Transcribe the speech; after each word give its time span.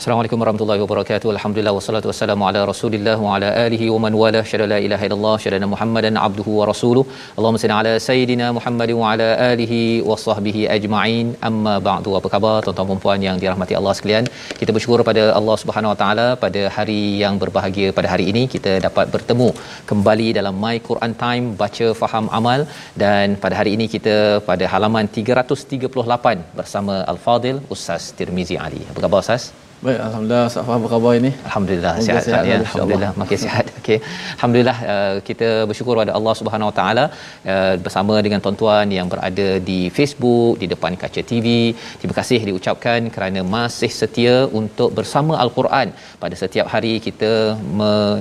Assalamualaikum 0.00 0.40
warahmatullahi 0.42 0.80
wabarakatuh. 0.82 1.28
Alhamdulillah 1.34 1.72
wassalatu 1.76 2.08
wassalamu 2.10 2.44
ala 2.48 2.60
Rasulillah 2.70 3.14
wa 3.26 3.28
ala 3.36 3.48
alihi 3.62 3.86
wa 3.92 4.00
man 4.04 4.14
wala 4.22 4.40
syada 4.50 4.66
la 4.72 4.78
ilaha 4.86 5.06
illallah 5.06 5.32
syada 5.44 5.68
Muhammadan 5.74 6.14
abduhu 6.24 6.52
wa 6.58 6.64
rasuluh. 6.70 7.04
Allahumma 7.36 7.60
salli 7.62 7.74
ala 7.76 7.92
sayidina 8.08 8.46
Muhammad 8.58 8.90
wa 8.98 9.06
ala 9.12 9.28
alihi 9.46 9.80
wa 10.08 10.18
sahbihi 10.24 10.62
ajma'in. 10.76 11.28
Amma 11.48 11.74
ba'du. 11.88 12.12
Apa 12.20 12.30
khabar 12.34 12.54
tuan-tuan 12.66 12.92
dan 12.92 13.00
puan 13.06 13.26
yang 13.28 13.40
dirahmati 13.44 13.78
Allah 13.80 13.94
sekalian? 14.00 14.24
Kita 14.60 14.70
bersyukur 14.78 15.00
pada 15.10 15.24
Allah 15.40 15.56
Subhanahu 15.64 15.94
wa 15.94 15.98
taala 16.02 16.28
pada 16.44 16.64
hari 16.76 17.00
yang 17.24 17.36
berbahagia 17.44 17.96
pada 17.98 18.10
hari 18.14 18.26
ini 18.34 18.44
kita 18.54 18.74
dapat 18.86 19.08
bertemu 19.16 19.50
kembali 19.92 20.30
dalam 20.40 20.56
My 20.64 20.76
Quran 20.88 21.14
Time 21.26 21.46
baca 21.64 21.88
faham 22.02 22.26
amal 22.40 22.62
dan 23.04 23.38
pada 23.44 23.56
hari 23.62 23.72
ini 23.78 23.88
kita 23.96 24.16
pada 24.50 24.66
halaman 24.74 25.08
338 25.20 26.58
bersama 26.60 26.96
Al-Fadil 27.14 27.60
Ustaz 27.76 28.12
Tirmizi 28.20 28.58
Ali. 28.66 28.82
Apa 28.92 29.00
khabar 29.06 29.20
Ustaz? 29.26 29.46
Baik, 29.84 29.98
Alhamdulillah. 30.04 30.44
Safa 30.52 30.72
apa 30.76 30.88
khabar 30.92 31.12
ini? 31.20 31.30
Alhamdulillah 31.48 31.92
sihat, 32.04 32.22
sihat 32.26 32.44
ya. 32.50 32.56
lah, 32.60 32.68
Alhamdulillah 32.68 33.10
makin 33.20 33.38
sihat. 33.44 33.64
Okey. 33.80 33.98
Alhamdulillah 34.36 34.78
uh, 34.92 35.16
kita 35.28 35.48
bersyukur 35.70 35.94
pada 36.00 36.12
Allah 36.18 36.34
Subhanahu 36.40 36.68
Wa 36.70 36.76
Taala 36.78 37.04
uh, 37.52 37.74
bersama 37.86 38.14
dengan 38.26 38.40
tuan-tuan 38.44 38.88
yang 38.98 39.08
berada 39.12 39.48
di 39.70 39.80
Facebook, 39.98 40.54
di 40.62 40.68
depan 40.72 40.96
kaca 41.02 41.22
TV. 41.32 41.76
Terima 42.00 42.16
kasih 42.20 42.40
diucapkan 42.48 43.12
kerana 43.16 43.42
masih 43.56 43.92
setia 44.00 44.36
untuk 44.60 44.90
bersama 44.98 45.36
Al-Quran 45.44 45.92
pada 46.24 46.34
setiap 46.42 46.68
hari 46.74 46.94
kita 47.08 47.32
me- 47.80 48.20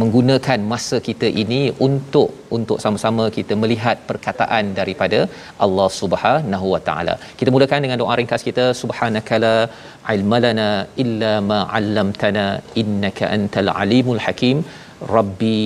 menggunakan 0.00 0.60
masa 0.72 0.96
kita 1.08 1.28
ini 1.42 1.60
untuk 1.86 2.30
untuk 2.56 2.78
sama-sama 2.84 3.24
kita 3.36 3.54
melihat 3.62 3.96
perkataan 4.08 4.64
daripada 4.78 5.20
Allah 5.66 5.88
Subhanahu 6.00 6.66
Wa 6.74 6.80
Taala. 6.88 7.14
Kita 7.40 7.52
mulakan 7.54 7.84
dengan 7.86 8.00
doa 8.02 8.16
ringkas 8.20 8.44
kita 8.48 8.66
subhanakala 8.82 9.54
ilmalana 10.16 10.68
illa 11.04 11.32
ma 11.50 11.60
'allamtana 11.78 12.46
innaka 12.82 13.30
antal 13.36 13.70
alimul 13.82 14.22
hakim. 14.26 14.58
Rabbi 15.16 15.60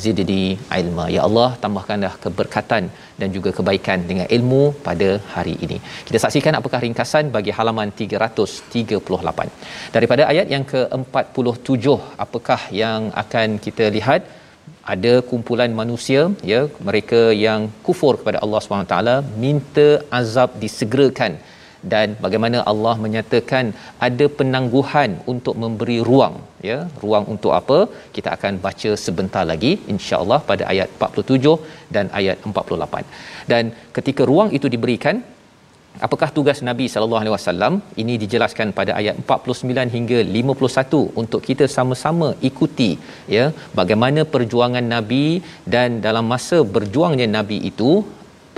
zidni 0.00 0.42
ilma. 0.78 1.04
Ya 1.16 1.22
Allah, 1.28 1.48
tambahkanlah 1.62 2.12
keberkatan 2.24 2.84
dan 3.20 3.28
juga 3.36 3.50
kebaikan 3.58 3.98
dengan 4.10 4.26
ilmu 4.36 4.62
pada 4.88 5.10
hari 5.34 5.54
ini. 5.66 5.78
Kita 6.08 6.18
saksikan 6.24 6.56
apakah 6.60 6.80
ringkasan 6.86 7.32
bagi 7.36 7.54
halaman 7.58 7.90
338. 8.00 9.94
Daripada 9.96 10.24
ayat 10.32 10.48
yang 10.54 10.66
ke-47, 10.72 11.86
apakah 12.26 12.60
yang 12.82 13.02
akan 13.24 13.48
kita 13.68 13.86
lihat? 13.98 14.22
ada 14.94 15.12
kumpulan 15.30 15.72
manusia 15.80 16.20
ya 16.52 16.60
mereka 16.88 17.20
yang 17.44 17.62
kufur 17.86 18.12
kepada 18.20 18.38
Allah 18.44 18.60
Subhanahu 18.64 18.90
taala 18.92 19.16
minta 19.44 19.88
azab 20.20 20.50
disegerakan 20.64 21.34
dan 21.92 22.16
bagaimana 22.24 22.58
Allah 22.70 22.94
menyatakan 23.04 23.64
ada 24.08 24.26
penangguhan 24.40 25.10
untuk 25.32 25.54
memberi 25.62 25.98
ruang 26.10 26.36
ya. 26.68 26.78
Ruang 27.04 27.26
untuk 27.34 27.54
apa? 27.60 27.78
Kita 28.16 28.30
akan 28.36 28.54
baca 28.66 28.92
sebentar 29.06 29.44
lagi 29.52 29.72
insyaallah 29.94 30.40
pada 30.50 30.66
ayat 30.74 30.90
47 30.98 31.56
dan 31.96 32.06
ayat 32.20 32.38
48 32.52 33.50
dan 33.52 33.64
ketika 33.98 34.24
ruang 34.30 34.50
itu 34.58 34.68
diberikan 34.76 35.18
apakah 36.06 36.28
tugas 36.36 36.58
Nabi 36.68 36.86
sallallahu 36.92 37.22
alaihi 37.22 37.34
wasallam? 37.36 37.74
Ini 38.02 38.14
dijelaskan 38.22 38.68
pada 38.78 38.92
ayat 39.00 39.16
49 39.22 39.94
hingga 39.96 40.18
51 40.38 41.02
untuk 41.22 41.40
kita 41.48 41.66
sama-sama 41.76 42.28
ikuti 42.48 42.90
ya. 43.36 43.46
Bagaimana 43.80 44.22
perjuangan 44.34 44.86
Nabi 44.94 45.26
dan 45.74 46.00
dalam 46.06 46.26
masa 46.34 46.60
berjuangnya 46.76 47.28
Nabi 47.38 47.58
itu 47.70 47.90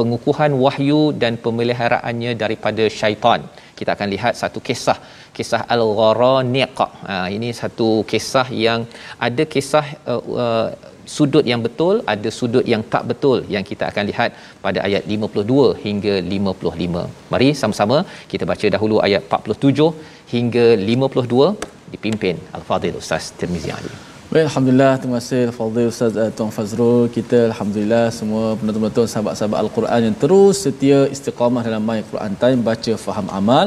pengukuhan 0.00 0.53
wahyu 0.65 1.00
dan 1.22 1.34
pemeliharaannya 1.44 2.33
daripada 2.43 2.84
syaitan. 3.00 3.43
Kita 3.78 3.91
akan 3.97 4.09
lihat 4.15 4.34
satu 4.43 4.61
kisah, 4.69 4.99
kisah 5.37 5.62
Al-Gharaniq. 5.75 6.78
Ha, 7.09 7.15
ini 7.37 7.50
satu 7.62 7.88
kisah 8.12 8.47
yang 8.66 8.81
ada 9.28 9.44
kisah 9.55 9.87
uh, 10.12 10.22
uh, 10.44 10.69
sudut 11.16 11.44
yang 11.53 11.62
betul, 11.66 11.97
ada 12.15 12.31
sudut 12.38 12.66
yang 12.72 12.83
tak 12.93 13.05
betul 13.11 13.38
yang 13.55 13.65
kita 13.71 13.84
akan 13.91 14.05
lihat 14.11 14.31
pada 14.66 14.78
ayat 14.88 15.05
52 15.15 15.71
hingga 15.87 16.15
55. 16.34 17.32
Mari 17.32 17.49
sama-sama 17.62 17.99
kita 18.32 18.47
baca 18.53 18.69
dahulu 18.77 18.99
ayat 19.09 19.25
47 19.41 19.91
hingga 20.34 20.67
52 20.93 21.50
dipimpin 21.97 22.38
Al-Fadhil 22.59 23.00
Ustaz 23.03 23.27
Tirmizi 23.41 23.72
Ali. 23.78 23.94
Baik, 24.32 24.46
Alhamdulillah. 24.48 24.92
Terima 25.02 25.16
kasih 25.18 25.41
Fadil 25.56 25.88
Ustaz 25.92 26.14
uh, 26.22 26.30
Tuan 26.38 26.50
Fazrul. 26.56 27.10
Kita 27.14 27.38
Alhamdulillah 27.50 28.04
semua 28.18 28.44
penonton-penonton 28.58 29.06
sahabat-sahabat 29.12 29.58
Al-Quran 29.62 30.00
yang 30.06 30.16
terus 30.22 30.56
setia 30.64 30.98
istiqamah 31.14 31.62
dalam 31.68 31.82
My 31.88 31.98
Quran 32.10 32.34
Time. 32.42 32.60
Baca, 32.69 32.92
faham, 33.06 33.26
amal. 33.38 33.66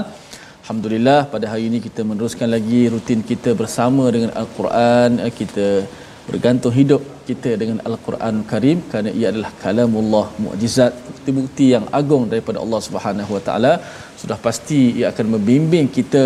Alhamdulillah 0.64 1.20
pada 1.34 1.52
hari 1.52 1.64
ini 1.70 1.84
kita 1.88 2.08
meneruskan 2.12 2.48
lagi 2.56 2.80
rutin 2.94 3.20
kita 3.32 3.52
bersama 3.62 4.06
dengan 4.16 4.32
Al-Quran. 4.42 5.20
Uh, 5.26 5.34
Kita 5.42 5.68
bergantung 6.30 6.74
hidup 6.80 7.02
kita 7.28 7.52
dengan 7.62 7.84
Al-Quran 7.88 8.36
Karim 8.52 8.78
kerana 8.90 9.12
ia 9.20 9.28
adalah 9.34 9.52
kalamullah 9.64 10.26
mukjizat 10.44 10.92
bukti-bukti 11.08 11.66
yang 11.76 11.86
agung 12.00 12.24
daripada 12.32 12.64
Allah 12.64 12.80
Taala 13.48 13.74
sudah 14.22 14.38
pasti 14.48 14.82
ia 15.00 15.12
akan 15.12 15.28
membimbing 15.36 15.88
kita 15.98 16.24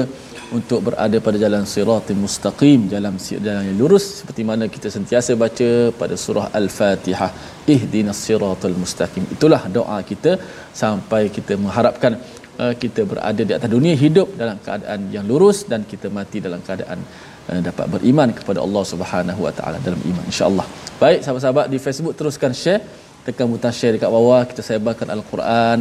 untuk 0.57 0.79
berada 0.87 1.17
pada 1.25 1.37
jalan 1.43 1.63
siratul 1.73 2.19
mustaqim 2.23 2.79
jalan 2.93 3.13
jalan 3.45 3.63
yang 3.69 3.77
lurus 3.81 4.05
seperti 4.19 4.41
mana 4.49 4.65
kita 4.75 4.89
sentiasa 4.95 5.31
baca 5.43 5.69
pada 6.01 6.15
surah 6.23 6.45
al-fatihah 6.59 7.31
ihdinas 7.73 8.19
siratal 8.27 8.77
mustaqim. 8.83 9.23
Itulah 9.35 9.61
doa 9.77 9.97
kita 10.11 10.33
sampai 10.81 11.23
kita 11.37 11.55
mengharapkan 11.63 12.13
uh, 12.61 12.73
kita 12.83 13.03
berada 13.11 13.41
di 13.49 13.53
atas 13.57 13.69
dunia 13.77 13.95
hidup 14.03 14.29
dalam 14.41 14.57
keadaan 14.65 15.11
yang 15.15 15.25
lurus 15.31 15.59
dan 15.71 15.83
kita 15.91 16.09
mati 16.19 16.39
dalam 16.47 16.61
keadaan 16.67 16.99
uh, 17.49 17.59
dapat 17.67 17.85
beriman 17.95 18.31
kepada 18.39 18.61
Allah 18.65 18.83
Subhanahu 18.93 19.41
wa 19.47 19.53
taala 19.57 19.79
dalam 19.87 19.99
iman. 20.11 20.23
Insyaallah 20.31 20.67
baik 21.03 21.19
sahabat-sahabat 21.25 21.67
di 21.73 21.79
Facebook 21.87 22.15
teruskan 22.19 22.53
share 22.63 22.81
tekan 23.27 23.45
butang 23.51 23.75
share 23.77 23.93
dekat 23.95 24.09
bawah 24.15 24.41
kita 24.49 24.61
sebarkan 24.67 25.07
al-Quran 25.15 25.77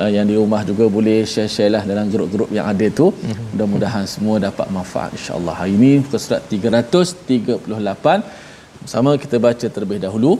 uh, 0.00 0.10
yang 0.16 0.26
di 0.30 0.34
rumah 0.40 0.60
juga 0.70 0.84
boleh 0.96 1.18
share-share 1.32 1.70
lah 1.74 1.82
dalam 1.90 2.06
grup-grup 2.12 2.48
yang 2.58 2.66
ada 2.72 2.86
tu. 3.00 3.06
Mm-hmm. 3.12 3.46
mudah-mudahan 3.52 4.04
semua 4.14 4.36
dapat 4.48 4.66
manfaat 4.76 5.10
insya-Allah. 5.18 5.54
Hari 5.60 5.72
ini 5.78 5.90
muka 6.02 6.18
surat 6.24 6.42
338 6.48 8.88
sama 8.92 9.10
kita 9.24 9.36
baca 9.46 9.66
terlebih 9.74 9.98
dahulu 10.06 10.32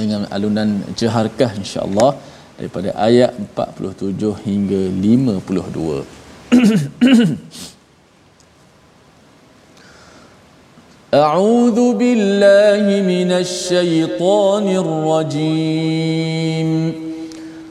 dengan 0.00 0.20
alunan 0.36 0.70
jaharkah 1.00 1.50
insya-Allah 1.62 2.10
daripada 2.58 2.88
ayat 3.08 3.32
47 3.56 4.48
hingga 4.48 4.82
52 5.08 6.04
أعوذ 11.14 11.94
بالله 11.94 13.02
من 13.02 13.32
الشيطان 13.32 14.76
الرجيم. 14.76 16.92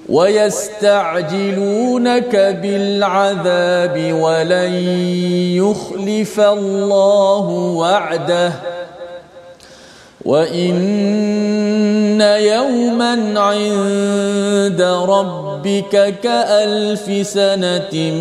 ويستعجلونك 0.09 2.35
بالعذاب 2.61 4.13
ولن 4.21 4.73
يخلف 5.53 6.39
الله 6.39 7.49
وعده. 7.77 8.53
وإن 10.25 12.21
يوما 12.21 13.39
عند 13.39 14.81
ربك 14.81 16.13
كألف 16.23 17.27
سنة 17.27 18.11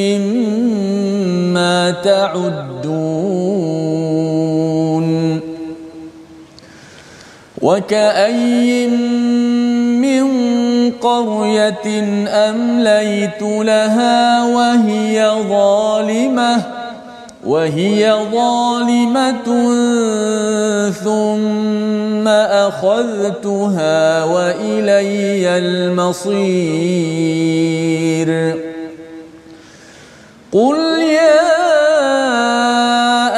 مما 0.00 1.90
تعدون. 1.90 3.99
وكأي 7.62 8.86
من 10.00 10.26
قرية 10.90 11.86
أمليت 12.28 13.42
لها 13.42 14.44
وهي 14.44 15.30
ظالمة 15.48 16.62
وهي 17.46 18.12
ظالمة 18.32 19.44
ثم 20.90 22.28
أخذتها 22.28 24.24
وإلي 24.24 25.48
المصير 25.58 27.10
قل 30.52 30.78
يا 31.02 31.50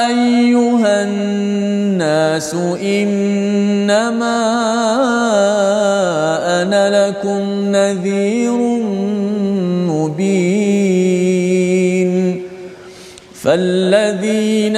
أيها 0.07 1.03
الناس 1.03 2.55
إنما 3.83 4.39
أنا 6.61 7.07
لكم 7.07 7.41
نذير 7.75 8.57
فالذين 13.43 14.77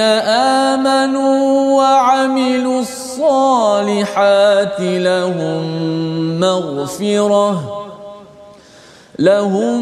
آمنوا 0.70 1.38
وعملوا 1.78 2.80
الصالحات 2.80 4.80
لهم 4.80 5.60
مغفرة 6.40 7.75
لهم 9.18 9.80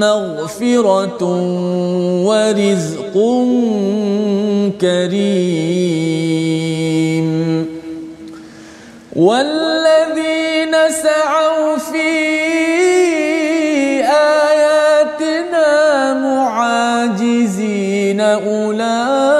مغفرة 0.00 1.22
ورزق 2.26 3.14
كريم. 4.80 6.06
والذين 9.16 10.74
سعوا 11.02 11.76
في 11.76 12.36
أولئك 18.20 19.35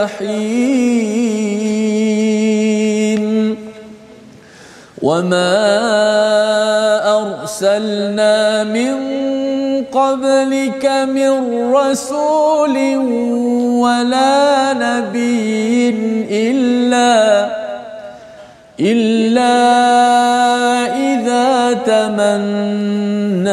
الجحيم. 0.00 1.60
وما 5.02 5.56
أرسلنا 7.18 8.64
من 8.64 8.94
قبلك 9.92 10.86
من 11.08 11.30
رسول 11.72 12.76
ولا 13.80 14.72
نبي 14.72 15.88
إلا 16.30 17.48
إلا 18.80 19.56
إذا 20.96 21.72
تمنى 21.72 23.50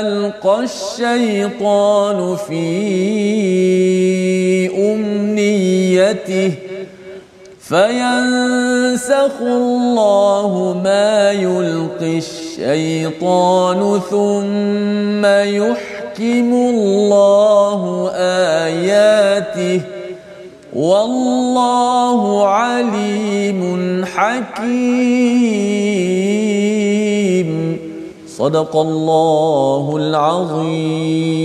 ألقى 0.00 0.60
الشيطان 0.64 2.36
في 2.36 3.85
أمنيته 6.28 6.54
فينسخ 7.60 9.40
الله 9.40 10.80
ما 10.84 11.32
يلقي 11.32 12.18
الشيطان 12.18 14.00
ثم 14.10 15.26
يحكم 15.26 16.52
الله 16.52 18.10
آياته 18.64 19.80
والله 20.74 22.46
عليم 22.48 24.04
حكيم 24.04 25.26
صدق 28.28 28.76
الله 28.76 29.96
العظيم 29.96 31.36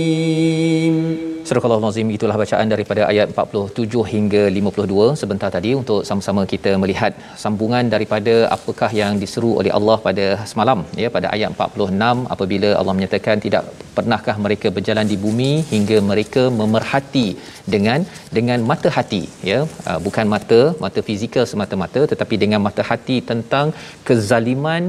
Surah 1.52 1.76
Al-Azim 1.76 2.10
itulah 2.16 2.36
bacaan 2.40 2.68
daripada 2.72 3.02
ayat 3.08 3.26
47 3.32 4.02
hingga 4.12 4.42
52 4.58 5.08
sebentar 5.20 5.48
tadi 5.56 5.70
untuk 5.80 6.00
sama-sama 6.08 6.42
kita 6.52 6.70
melihat 6.82 7.12
sambungan 7.42 7.84
daripada 7.94 8.34
apakah 8.56 8.88
yang 9.00 9.20
diseru 9.22 9.50
oleh 9.60 9.72
Allah 9.78 9.96
pada 10.06 10.26
semalam 10.50 10.80
ya 11.02 11.08
pada 11.16 11.28
ayat 11.34 11.50
46 11.64 12.22
apabila 12.34 12.70
Allah 12.78 12.94
menyatakan 12.98 13.36
tidak 13.46 13.66
pernahkah 13.96 14.36
mereka 14.44 14.70
berjalan 14.76 15.06
di 15.12 15.18
bumi 15.24 15.50
hingga 15.72 15.98
mereka 16.12 16.44
memerhati 16.60 17.26
dengan 17.74 18.00
dengan 18.38 18.58
mata 18.70 18.88
hati 18.96 19.22
ya. 19.50 19.58
Uh, 19.88 19.98
bukan 20.06 20.26
mata 20.34 20.60
mata 20.84 21.02
fizikal 21.08 21.44
semata-mata 21.52 22.02
tetapi 22.14 22.34
dengan 22.44 22.62
mata 22.68 22.84
hati 22.90 23.18
tentang 23.32 23.68
kezaliman 24.08 24.82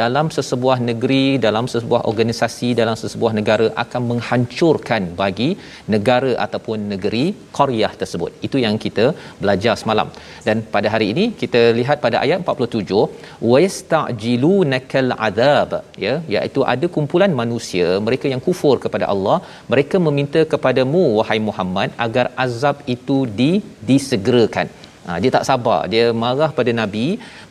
dalam 0.00 0.26
sesebuah 0.38 0.78
negeri 0.90 1.24
dalam 1.46 1.66
sesebuah 1.74 2.02
organisasi 2.12 2.70
dalam 2.82 2.98
sesebuah 3.04 3.32
negara 3.38 3.68
akan 3.84 4.02
menghancurkan 4.10 5.04
bagi 5.22 5.50
negara 5.94 6.07
ataupun 6.44 6.78
negeri 6.92 7.24
Korea 7.58 7.88
tersebut. 8.00 8.30
Itu 8.46 8.56
yang 8.64 8.76
kita 8.84 9.06
belajar 9.42 9.74
semalam. 9.82 10.08
Dan 10.46 10.56
pada 10.74 10.88
hari 10.94 11.06
ini 11.12 11.24
kita 11.42 11.62
lihat 11.78 11.98
pada 12.06 12.16
ayat 12.24 12.38
47 12.44 13.00
wayastajilunakal 13.50 15.12
adab 15.28 15.70
ya 16.06 16.14
iaitu 16.34 16.62
ada 16.72 16.88
kumpulan 16.96 17.32
manusia 17.42 17.88
mereka 18.08 18.26
yang 18.32 18.42
kufur 18.48 18.76
kepada 18.84 19.06
Allah 19.14 19.38
mereka 19.72 19.96
meminta 20.06 20.42
kepadamu 20.52 21.04
wahai 21.20 21.40
Muhammad 21.48 21.90
agar 22.06 22.26
azab 22.46 22.76
itu 22.96 23.18
di 23.40 23.50
disegerakan. 23.90 24.68
Ha, 25.06 25.14
dia 25.22 25.30
tak 25.34 25.44
sabar. 25.48 25.80
Dia 25.92 26.04
marah 26.22 26.50
pada 26.58 26.70
nabi 26.80 27.06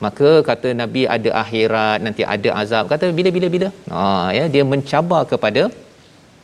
maka 0.06 0.30
kata 0.50 0.70
nabi 0.82 1.04
ada 1.16 1.30
akhirat 1.44 2.00
nanti 2.06 2.24
ada 2.36 2.50
azab. 2.62 2.86
Kata 2.94 3.06
bila 3.20 3.30
bila 3.38 3.48
bila? 3.56 3.70
Ha 3.94 4.04
ya 4.38 4.46
dia 4.56 4.64
mencabar 4.74 5.22
kepada 5.34 5.64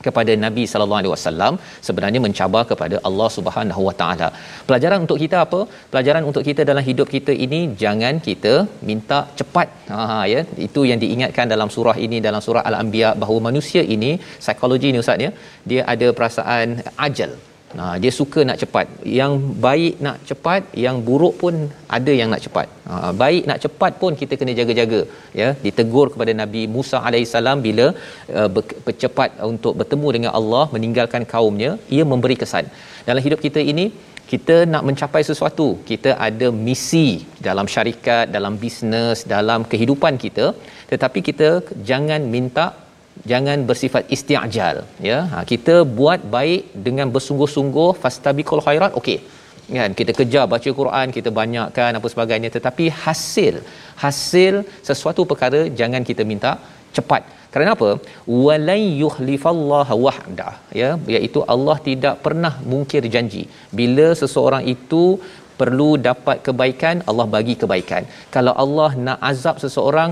kepada 0.08 0.34
Nabi 0.46 0.64
sallallahu 0.72 1.02
alaihi 1.02 1.14
wasallam 1.16 1.54
sebenarnya 1.88 2.20
mencabar 2.26 2.64
kepada 2.72 2.98
Allah 3.10 3.30
Subhanahu 3.38 3.82
wa 3.88 3.96
taala. 4.02 4.30
Pelajaran 4.70 5.00
untuk 5.06 5.20
kita 5.24 5.38
apa? 5.46 5.62
Pelajaran 5.94 6.26
untuk 6.32 6.44
kita 6.50 6.64
dalam 6.72 6.86
hidup 6.90 7.08
kita 7.16 7.36
ini 7.46 7.62
jangan 7.84 8.22
kita 8.28 8.54
minta 8.90 9.20
cepat. 9.40 9.70
Ha 9.94 10.20
ya, 10.34 10.44
itu 10.68 10.84
yang 10.92 11.02
diingatkan 11.06 11.48
dalam 11.56 11.72
surah 11.78 11.98
ini 12.08 12.20
dalam 12.28 12.44
surah 12.48 12.66
Al-Anbiya 12.72 13.12
bahawa 13.24 13.42
manusia 13.50 13.84
ini 13.96 14.12
psikologi 14.44 14.92
ni 14.94 15.02
ustaz 15.06 15.26
ya, 15.28 15.32
dia 15.72 15.82
ada 15.96 16.10
perasaan 16.20 16.70
ajal. 17.08 17.34
Nah, 17.80 17.94
dia 18.02 18.12
suka 18.20 18.40
nak 18.50 18.58
cepat. 18.62 18.86
Yang 19.20 19.34
baik 19.66 19.94
nak 20.06 20.18
cepat, 20.30 20.62
yang 20.86 20.98
buruk 21.08 21.36
pun 21.42 21.56
ada 21.98 22.14
yang 22.20 22.30
nak 22.34 22.44
cepat. 22.46 22.68
Ha, 22.90 23.12
baik 23.22 23.44
nak 23.50 23.60
cepat 23.64 23.92
pun 24.02 24.12
kita 24.22 24.34
kena 24.40 24.54
jaga-jaga. 24.60 25.02
Ya, 25.42 25.50
ditegur 25.66 26.08
kepada 26.14 26.34
Nabi 26.42 26.64
Musa 26.76 26.98
alaihissalam 27.08 27.60
bila 27.68 27.86
uh, 28.40 28.50
bercepat 28.88 29.30
untuk 29.52 29.76
bertemu 29.82 30.10
dengan 30.18 30.32
Allah, 30.40 30.66
meninggalkan 30.76 31.26
kaumnya, 31.34 31.72
ia 31.98 32.06
memberi 32.14 32.38
kesan. 32.44 32.68
Dalam 33.10 33.24
hidup 33.28 33.42
kita 33.48 33.62
ini, 33.74 33.88
kita 34.32 34.56
nak 34.74 34.84
mencapai 34.88 35.22
sesuatu. 35.30 35.68
Kita 35.90 36.12
ada 36.28 36.48
misi 36.68 37.08
dalam 37.48 37.68
syarikat, 37.74 38.26
dalam 38.36 38.54
bisnes, 38.64 39.20
dalam 39.36 39.62
kehidupan 39.72 40.16
kita, 40.24 40.46
tetapi 40.92 41.20
kita 41.30 41.50
jangan 41.90 42.22
minta 42.36 42.66
jangan 43.32 43.60
bersifat 43.70 44.04
isti'jal 44.16 44.78
ya. 45.10 45.20
Ha, 45.32 45.44
kita 45.52 45.76
buat 46.00 46.22
baik 46.36 46.64
dengan 46.88 47.08
bersungguh-sungguh 47.16 47.90
fastabiqul 48.04 48.64
khairat 48.68 48.94
okey. 49.02 49.20
Kan 49.76 49.92
kita 50.00 50.12
kejar 50.20 50.46
baca 50.54 50.70
Quran 50.80 51.08
kita 51.18 51.30
banyakkan 51.42 52.00
apa 52.00 52.08
sebagainya. 52.14 52.50
Tetapi 52.58 52.86
hasil 53.04 53.56
hasil 54.04 54.54
sesuatu 54.90 55.24
perkara 55.32 55.62
jangan 55.80 56.04
kita 56.10 56.26
minta 56.32 56.52
cepat. 56.98 57.24
Kerana 57.54 57.72
apa? 57.78 57.90
Walai 58.46 58.84
yuhlifallah 59.04 59.88
wahda 60.06 60.50
ya. 60.82 60.90
Iaitu 61.16 61.42
Allah 61.54 61.78
tidak 61.88 62.16
pernah 62.26 62.54
mungkir 62.72 63.04
janji. 63.16 63.44
Bila 63.80 64.08
seseorang 64.22 64.66
itu 64.76 65.04
perlu 65.60 65.90
dapat 66.10 66.38
kebaikan 66.48 67.06
Allah 67.10 67.28
bagi 67.36 67.56
kebaikan. 67.62 68.04
Kalau 68.36 68.54
Allah 68.64 68.90
nak 69.08 69.20
azab 69.32 69.58
seseorang 69.64 70.12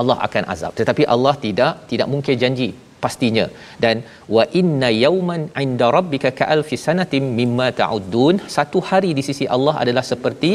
Allah 0.00 0.16
akan 0.26 0.44
azab. 0.54 0.72
Tetapi 0.80 1.04
Allah 1.14 1.34
tidak 1.44 1.72
tidak 1.92 2.08
mungkin 2.14 2.36
janji 2.42 2.68
pastinya. 3.04 3.46
Dan 3.84 3.96
wa 4.36 4.44
inna 4.60 4.90
yawman 5.04 5.42
'inda 5.62 5.88
rabbika 5.98 6.30
ka'alfi 6.40 6.78
sanatin 6.86 7.24
mimma 7.38 7.68
ta'uddun. 7.80 8.36
Satu 8.56 8.80
hari 8.90 9.10
di 9.18 9.24
sisi 9.28 9.46
Allah 9.56 9.74
adalah 9.84 10.04
seperti 10.12 10.52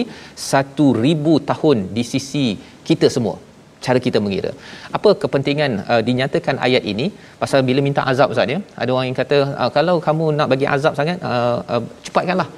satu 0.52 0.88
ribu 1.06 1.36
tahun 1.52 1.80
di 1.98 2.06
sisi 2.14 2.48
kita 2.90 3.10
semua 3.18 3.36
cara 3.86 4.00
kita 4.06 4.20
mengira. 4.26 4.52
Apa 4.98 5.10
kepentingan 5.24 5.72
uh, 5.94 6.02
dinyatakan 6.08 6.56
ayat 6.68 6.84
ini? 6.92 7.08
Pasal 7.42 7.60
bila 7.70 7.80
minta 7.88 8.04
azab 8.12 8.34
ustaz 8.34 8.54
ya? 8.54 8.60
Ada 8.82 8.90
orang 8.96 9.08
yang 9.10 9.18
kata 9.22 9.38
uh, 9.62 9.72
kalau 9.78 9.96
kamu 10.08 10.28
nak 10.38 10.48
bagi 10.54 10.68
azab 10.76 10.94
sangat 11.00 11.18
uh, 11.32 11.58
uh, 11.74 11.84
cepatkanlah. 12.08 12.50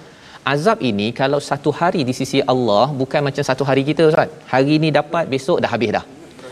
Azab 0.53 0.79
ini 0.89 1.07
kalau 1.21 1.39
satu 1.47 1.71
hari 1.79 2.01
di 2.09 2.13
sisi 2.19 2.39
Allah 2.53 2.85
bukan 3.01 3.21
macam 3.27 3.43
satu 3.49 3.63
hari 3.69 3.83
kita 3.89 4.03
ustaz. 4.11 4.31
Hari 4.53 4.75
ni 4.83 4.91
dapat 4.99 5.25
besok 5.33 5.59
dah 5.65 5.71
habis 5.73 5.91
dah 5.97 6.05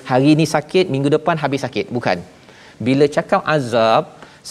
hari 0.09 0.31
ni 0.39 0.45
sakit 0.55 0.85
minggu 0.93 1.09
depan 1.17 1.35
habis 1.43 1.63
sakit. 1.65 1.87
Bukan. 1.97 2.17
Bila 2.87 3.05
cakap 3.17 3.41
azab 3.55 4.03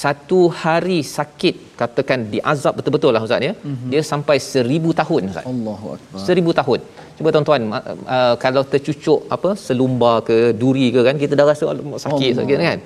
satu 0.02 0.38
hari 0.62 0.98
sakit 1.16 1.54
katakan 1.80 2.20
diazab 2.32 2.74
betul-betul 2.78 3.10
lah 3.14 3.22
ustaz 3.26 3.46
ya. 3.48 3.52
Mm-hmm. 3.54 3.88
dia 3.92 4.02
sampai 4.12 4.36
seribu 4.52 4.90
tahun 5.00 5.30
ustaz. 5.30 5.46
Allahu 5.52 5.86
akbar. 5.96 6.22
Seribu 6.26 6.50
tahun. 6.60 6.80
Cuba 7.16 7.28
tuan-tuan 7.34 7.62
uh, 7.78 8.34
kalau 8.44 8.62
tercucuk 8.72 9.20
apa 9.36 9.50
selumbar 9.66 10.16
ke 10.28 10.36
duri 10.62 10.86
ke 10.94 11.00
kan 11.08 11.16
kita 11.22 11.38
dah 11.38 11.46
rasa 11.50 11.64
sakit 12.06 12.30
Allah. 12.30 12.38
sakit 12.40 12.58
kan? 12.70 12.80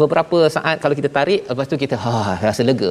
Beberapa 0.00 0.38
saat 0.56 0.76
kalau 0.82 0.94
kita 1.00 1.10
tarik 1.18 1.40
lepas 1.50 1.70
tu 1.72 1.78
kita 1.84 1.96
ha 2.04 2.14
rasa 2.46 2.64
lega. 2.70 2.90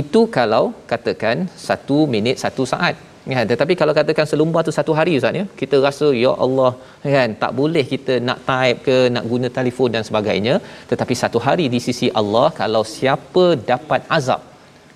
Itu 0.00 0.20
kalau 0.38 0.64
katakan 0.92 1.36
satu 1.66 1.98
minit 2.14 2.38
satu 2.44 2.62
saat 2.72 2.94
Ya, 3.32 3.40
tetapi 3.50 3.74
kalau 3.78 3.92
katakan 3.98 4.26
selumbar 4.30 4.60
tu 4.66 4.72
satu 4.76 4.92
hari 4.98 5.12
Ustaz 5.18 5.38
ya, 5.38 5.44
kita 5.60 5.76
rasa 5.84 6.08
ya 6.24 6.32
Allah 6.44 6.68
kan 7.14 7.30
tak 7.40 7.52
boleh 7.60 7.82
kita 7.92 8.14
nak 8.26 8.38
type 8.50 8.78
ke 8.86 8.96
nak 9.14 9.24
guna 9.30 9.48
telefon 9.56 9.90
dan 9.94 10.04
sebagainya, 10.08 10.54
tetapi 10.90 11.14
satu 11.22 11.40
hari 11.46 11.66
di 11.72 11.80
sisi 11.86 12.08
Allah 12.20 12.44
kalau 12.60 12.82
siapa 12.96 13.44
dapat 13.70 14.02
azab, 14.18 14.42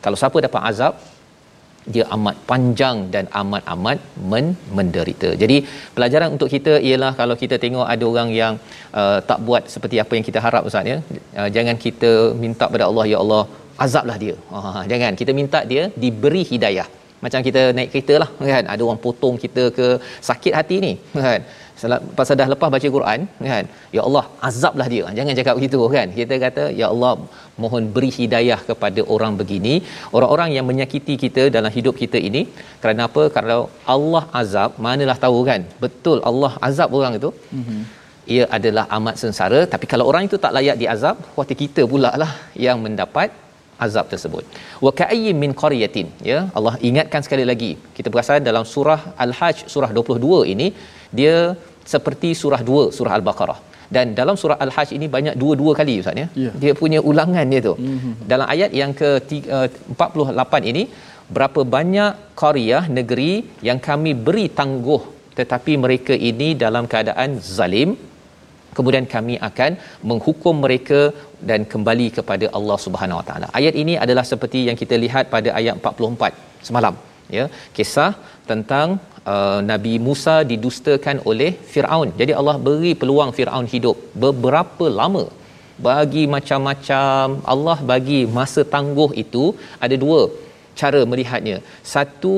kalau 0.05 0.19
siapa 0.21 0.39
dapat 0.47 0.63
azab 0.71 0.95
dia 1.95 2.05
amat 2.17 2.37
panjang 2.51 2.99
dan 3.15 3.27
amat-amat 3.41 3.99
men 4.31 4.47
menderita. 4.79 5.29
Jadi 5.43 5.57
pelajaran 5.97 6.31
untuk 6.37 6.51
kita 6.55 6.75
ialah 6.91 7.13
kalau 7.21 7.37
kita 7.43 7.59
tengok 7.65 7.87
ada 7.95 8.05
orang 8.13 8.31
yang 8.41 8.55
uh, 9.01 9.19
tak 9.33 9.39
buat 9.49 9.65
seperti 9.75 9.99
apa 10.05 10.13
yang 10.19 10.27
kita 10.29 10.39
harap 10.47 10.71
Ustaz 10.71 10.93
ya, 10.93 10.99
uh, 11.41 11.49
jangan 11.59 11.79
kita 11.87 12.13
minta 12.45 12.71
pada 12.77 12.87
Allah 12.93 13.07
ya 13.15 13.19
Allah 13.25 13.43
azablah 13.87 14.19
dia. 14.25 14.39
Uh, 14.57 14.83
jangan 14.95 15.13
kita 15.23 15.35
minta 15.43 15.61
dia 15.75 15.85
diberi 16.05 16.45
hidayah 16.55 16.89
macam 17.25 17.41
kita 17.49 17.63
naik 17.77 17.89
kereta 17.93 18.15
lah 18.23 18.31
kan? 18.53 18.65
Ada 18.73 18.83
orang 18.89 19.01
potong 19.07 19.37
kita 19.45 19.65
ke 19.79 19.89
sakit 20.29 20.53
hati 20.59 20.77
ni 20.87 20.93
kan? 21.27 21.43
Pasal 22.19 22.35
dah 22.41 22.47
lepas 22.53 22.69
baca 22.75 22.89
Quran 22.97 23.21
kan? 23.51 23.65
Ya 23.97 24.03
Allah 24.07 24.25
azablah 24.49 24.87
dia. 24.95 25.05
Jangan 25.19 25.35
cakap 25.39 25.55
begitu 25.59 25.79
kan? 25.95 26.09
Kita 26.19 26.35
kata 26.45 26.65
ya 26.81 26.87
Allah 26.93 27.13
mohon 27.63 27.85
beri 27.95 28.11
hidayah 28.19 28.59
kepada 28.71 29.01
orang 29.15 29.33
begini. 29.41 29.75
Orang-orang 30.17 30.51
yang 30.57 30.67
menyakiti 30.71 31.17
kita 31.25 31.45
dalam 31.57 31.73
hidup 31.79 31.97
kita 32.03 32.21
ini 32.29 32.43
kerana 32.83 33.03
apa? 33.09 33.25
Kalau 33.37 33.61
Allah 33.95 34.25
azab 34.43 34.77
manalah 34.87 35.19
tahu 35.25 35.41
kan? 35.51 35.63
Betul 35.85 36.21
Allah 36.33 36.53
azab 36.69 36.99
orang 37.01 37.17
itu. 37.21 37.33
Mm-hmm. 37.59 37.81
ia 38.35 38.45
adalah 38.57 38.83
amat 38.97 39.15
sengsara 39.21 39.61
tapi 39.73 39.87
kalau 39.93 40.05
orang 40.11 40.25
itu 40.27 40.37
tak 40.43 40.53
layak 40.57 40.77
diazab 40.81 41.17
kuat 41.35 41.53
kita 41.63 41.83
pula 41.93 42.11
lah 42.23 42.33
yang 42.65 42.79
mendapat 42.85 43.29
azab 43.87 44.07
tersebut. 44.13 44.45
Wa 44.85 44.93
ka'ayyin 45.01 45.37
min 45.43 45.53
qaryatin 45.63 46.09
ya 46.31 46.39
Allah 46.59 46.75
ingatkan 46.91 47.23
sekali 47.27 47.45
lagi. 47.51 47.73
Kita 47.97 48.09
perasan 48.15 48.49
dalam 48.51 48.67
surah 48.75 49.01
Al-Hajj 49.27 49.59
surah 49.75 49.91
22 49.99 50.53
ini 50.55 50.69
dia 51.21 51.37
seperti 51.95 52.31
surah 52.43 52.63
2 52.71 52.87
surah 52.99 53.15
Al-Baqarah. 53.19 53.59
Dan 53.95 54.09
dalam 54.19 54.37
surah 54.41 54.57
Al-Hajj 54.65 54.91
ini 54.97 55.07
banyak 55.15 55.35
dua-dua 55.43 55.73
kali 55.79 55.95
ustaz 56.03 56.21
ya. 56.23 56.27
Yeah. 56.43 56.55
Dia 56.63 56.73
punya 56.83 57.01
ulangan 57.11 57.47
dia 57.53 57.61
tu. 57.69 57.75
Mm-hmm. 57.87 58.13
Dalam 58.33 58.47
ayat 58.55 58.71
yang 58.81 58.93
ke 59.01 59.09
48 59.29 60.71
ini 60.73 60.83
berapa 61.37 61.61
banyak 61.77 62.13
qaryah 62.43 62.85
negeri 62.99 63.33
yang 63.69 63.79
kami 63.89 64.13
beri 64.27 64.47
tangguh 64.61 65.03
tetapi 65.39 65.73
mereka 65.85 66.15
ini 66.31 66.49
dalam 66.63 66.85
keadaan 66.93 67.31
zalim 67.57 67.91
kemudian 68.77 69.07
kami 69.15 69.35
akan 69.49 69.73
menghukum 70.11 70.55
mereka 70.65 71.01
dan 71.49 71.61
kembali 71.73 72.07
kepada 72.19 72.47
Allah 72.59 72.79
Subhanahu 72.87 73.21
Wa 73.21 73.27
Taala. 73.29 73.47
Ayat 73.61 73.75
ini 73.83 73.95
adalah 74.05 74.25
seperti 74.33 74.61
yang 74.69 74.79
kita 74.83 74.97
lihat 75.05 75.25
pada 75.35 75.51
ayat 75.61 75.75
44 75.81 76.67
semalam 76.69 76.95
ya 77.37 77.45
kisah 77.77 78.11
tentang 78.51 78.89
uh, 79.33 79.61
Nabi 79.71 79.95
Musa 80.07 80.37
didustakan 80.53 81.19
oleh 81.31 81.51
Firaun. 81.73 82.11
Jadi 82.21 82.35
Allah 82.41 82.57
beri 82.69 82.93
peluang 83.03 83.33
Firaun 83.39 83.69
hidup 83.75 83.97
beberapa 84.25 84.87
lama 85.01 85.25
bagi 85.89 86.23
macam-macam 86.35 87.27
Allah 87.53 87.79
bagi 87.93 88.21
masa 88.39 88.63
tangguh 88.75 89.11
itu 89.25 89.45
ada 89.87 89.97
dua 90.05 90.21
cara 90.81 91.01
melihatnya. 91.13 91.57
Satu 91.95 92.37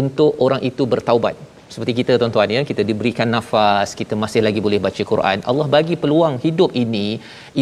untuk 0.00 0.32
orang 0.46 0.62
itu 0.70 0.84
bertaubat 0.94 1.36
seperti 1.72 1.92
kita 1.98 2.12
tuan-tuan 2.20 2.50
ya 2.54 2.60
kita 2.68 2.82
diberikan 2.90 3.28
nafas 3.34 3.88
kita 4.00 4.14
masih 4.22 4.40
lagi 4.46 4.60
boleh 4.66 4.80
baca 4.86 5.02
Quran. 5.10 5.38
Allah 5.50 5.66
bagi 5.74 5.96
peluang 6.02 6.34
hidup 6.44 6.70
ini. 6.82 7.06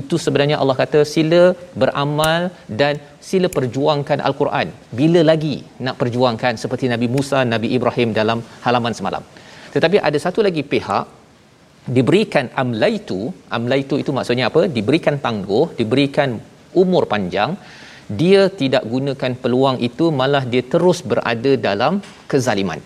Itu 0.01 0.17
sebenarnya 0.25 0.57
Allah 0.63 0.77
kata 0.83 1.01
sila 1.15 1.43
beramal 1.83 2.43
dan 2.81 3.03
sila 3.29 3.51
perjuangkan 3.57 4.23
al-Quran. 4.29 4.71
Bila 5.01 5.23
lagi 5.31 5.57
nak 5.87 5.99
perjuangkan 6.03 6.55
seperti 6.63 6.87
Nabi 6.95 7.09
Musa 7.17 7.41
Nabi 7.55 7.71
Ibrahim 7.79 8.11
dalam 8.21 8.41
halaman 8.67 8.95
semalam. 8.99 9.25
Tetapi 9.75 9.99
ada 10.09 10.19
satu 10.27 10.41
lagi 10.49 10.65
pihak 10.75 11.05
diberikan 11.99 12.47
amlaitu. 12.65 13.21
Amlaitu 13.59 13.97
itu 14.03 14.13
maksudnya 14.19 14.47
apa? 14.51 14.63
Diberikan 14.79 15.17
tangguh 15.27 15.67
diberikan 15.81 16.39
umur 16.83 17.05
panjang. 17.15 17.53
Dia 18.19 18.43
tidak 18.61 18.85
gunakan 18.93 19.33
peluang 19.43 19.79
itu 19.89 20.05
malah 20.19 20.47
dia 20.53 20.63
terus 20.75 20.99
berada 21.11 21.53
dalam 21.69 21.99
kezaliman 22.31 22.81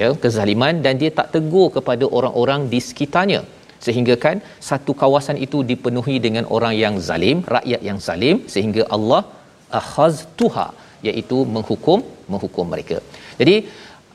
ya 0.00 0.08
kezaliman 0.22 0.76
dan 0.84 0.94
dia 1.02 1.10
tak 1.18 1.28
tegur 1.34 1.68
kepada 1.76 2.04
orang-orang 2.18 2.62
di 2.72 2.80
sekitarnya. 2.88 3.42
Sehingga 3.84 4.14
kan 4.24 4.36
satu 4.68 4.92
kawasan 5.02 5.36
itu 5.46 5.58
dipenuhi 5.70 6.16
dengan 6.26 6.44
orang 6.56 6.74
yang 6.82 6.96
zalim 7.08 7.38
rakyat 7.54 7.80
yang 7.88 7.98
zalim 8.06 8.36
sehingga 8.54 8.82
Allah 8.96 9.22
akhaztuha 9.80 10.66
iaitu 11.08 11.38
menghukum 11.54 12.00
menghukum 12.32 12.66
mereka. 12.72 12.98
Jadi 13.40 13.56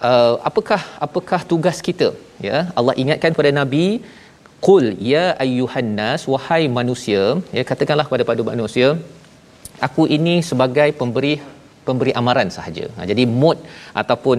uh, 0.09 0.35
apakah 0.49 0.81
apakah 1.07 1.41
tugas 1.51 1.79
kita? 1.87 2.09
Ya 2.47 2.59
Allah 2.77 2.95
ingatkan 3.03 3.33
kepada 3.35 3.51
nabi 3.61 3.85
qul 4.67 4.85
ya 5.13 5.25
ayyuhan 5.43 5.89
nas 5.99 6.21
wahai 6.33 6.63
manusia 6.77 7.21
ya 7.57 7.63
katakanlah 7.71 8.05
kepada 8.07 8.23
pada 8.29 8.43
manusia 8.51 8.87
aku 9.87 10.03
ini 10.17 10.35
sebagai 10.49 10.89
pemberi 10.99 11.33
pemberi 11.87 12.11
amaran 12.19 12.49
sahaja. 12.57 12.85
Ha, 12.97 13.07
jadi 13.11 13.23
mood 13.41 13.57
ataupun 14.01 14.37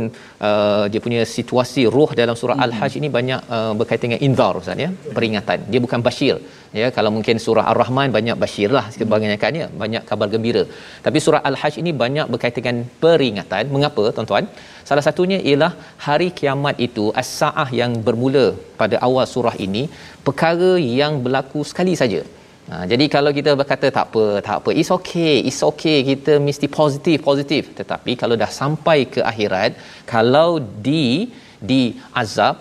uh, 0.48 0.84
dia 0.92 1.00
punya 1.06 1.22
situasi 1.36 1.82
roh 1.96 2.10
dalam 2.20 2.36
surah 2.40 2.56
hmm. 2.58 2.66
Al-Hajj 2.66 2.94
ini 3.00 3.08
banyak 3.16 3.40
uh, 3.56 3.72
berkaitan 3.80 4.06
dengan 4.08 4.22
inzar 4.28 4.52
Ustaz 4.60 4.84
ya, 4.84 4.90
peringatan. 5.16 5.58
Dia 5.72 5.80
bukan 5.86 6.02
basyir. 6.06 6.36
Ya, 6.78 6.88
kalau 6.96 7.10
mungkin 7.16 7.36
surah 7.44 7.64
Ar-Rahman 7.72 8.08
banyak 8.16 8.36
basyir 8.42 8.70
lah 8.78 8.84
kebanyakannya, 9.00 9.66
banyak 9.82 10.02
kabar 10.10 10.28
gembira. 10.34 10.64
Tapi 11.06 11.18
surah 11.26 11.42
Al-Hajj 11.50 11.76
ini 11.82 11.92
banyak 12.04 12.26
berkaitan 12.32 12.56
dengan 12.60 12.78
peringatan. 13.02 13.64
Mengapa 13.74 14.04
tuan-tuan? 14.16 14.46
Salah 14.88 15.04
satunya 15.06 15.38
ialah 15.50 15.72
hari 16.06 16.28
kiamat 16.38 16.76
itu 16.86 17.04
as-saah 17.22 17.68
yang 17.80 17.92
bermula 18.06 18.46
pada 18.80 18.96
awal 19.06 19.26
surah 19.34 19.56
ini 19.66 19.84
perkara 20.26 20.72
yang 21.00 21.14
berlaku 21.24 21.60
sekali 21.70 21.94
saja 22.02 22.20
Ha, 22.66 22.82
jadi 22.90 23.04
kalau 23.14 23.30
kita 23.38 23.50
berkata 23.60 23.86
tak 23.96 24.06
apa, 24.10 24.24
tak 24.46 24.56
apa, 24.60 24.70
it's 24.74 24.90
okay, 24.96 25.34
it's 25.48 25.62
okay, 25.70 25.98
kita 26.08 26.32
mesti 26.46 26.66
positif, 26.78 27.16
positif. 27.28 27.62
Tetapi 27.78 28.12
kalau 28.22 28.34
dah 28.42 28.50
sampai 28.60 28.98
ke 29.14 29.20
akhirat, 29.30 29.78
kalau 30.14 30.58
di 30.86 31.30
di 31.70 31.82
azab 32.22 32.54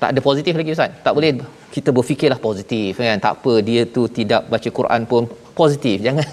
tak 0.00 0.10
ada 0.12 0.20
positif 0.28 0.52
lagi 0.60 0.76
Ustaz. 0.76 0.92
Tak 1.06 1.12
boleh 1.16 1.30
kita 1.76 1.90
berfikirlah 1.96 2.40
positif 2.48 3.00
kan. 3.00 3.16
Tak 3.26 3.32
apa 3.40 3.52
dia 3.68 3.82
tu 3.96 4.04
tidak 4.18 4.42
baca 4.52 4.68
Quran 4.78 5.02
pun 5.12 5.24
positif. 5.60 5.96
Jangan 6.06 6.28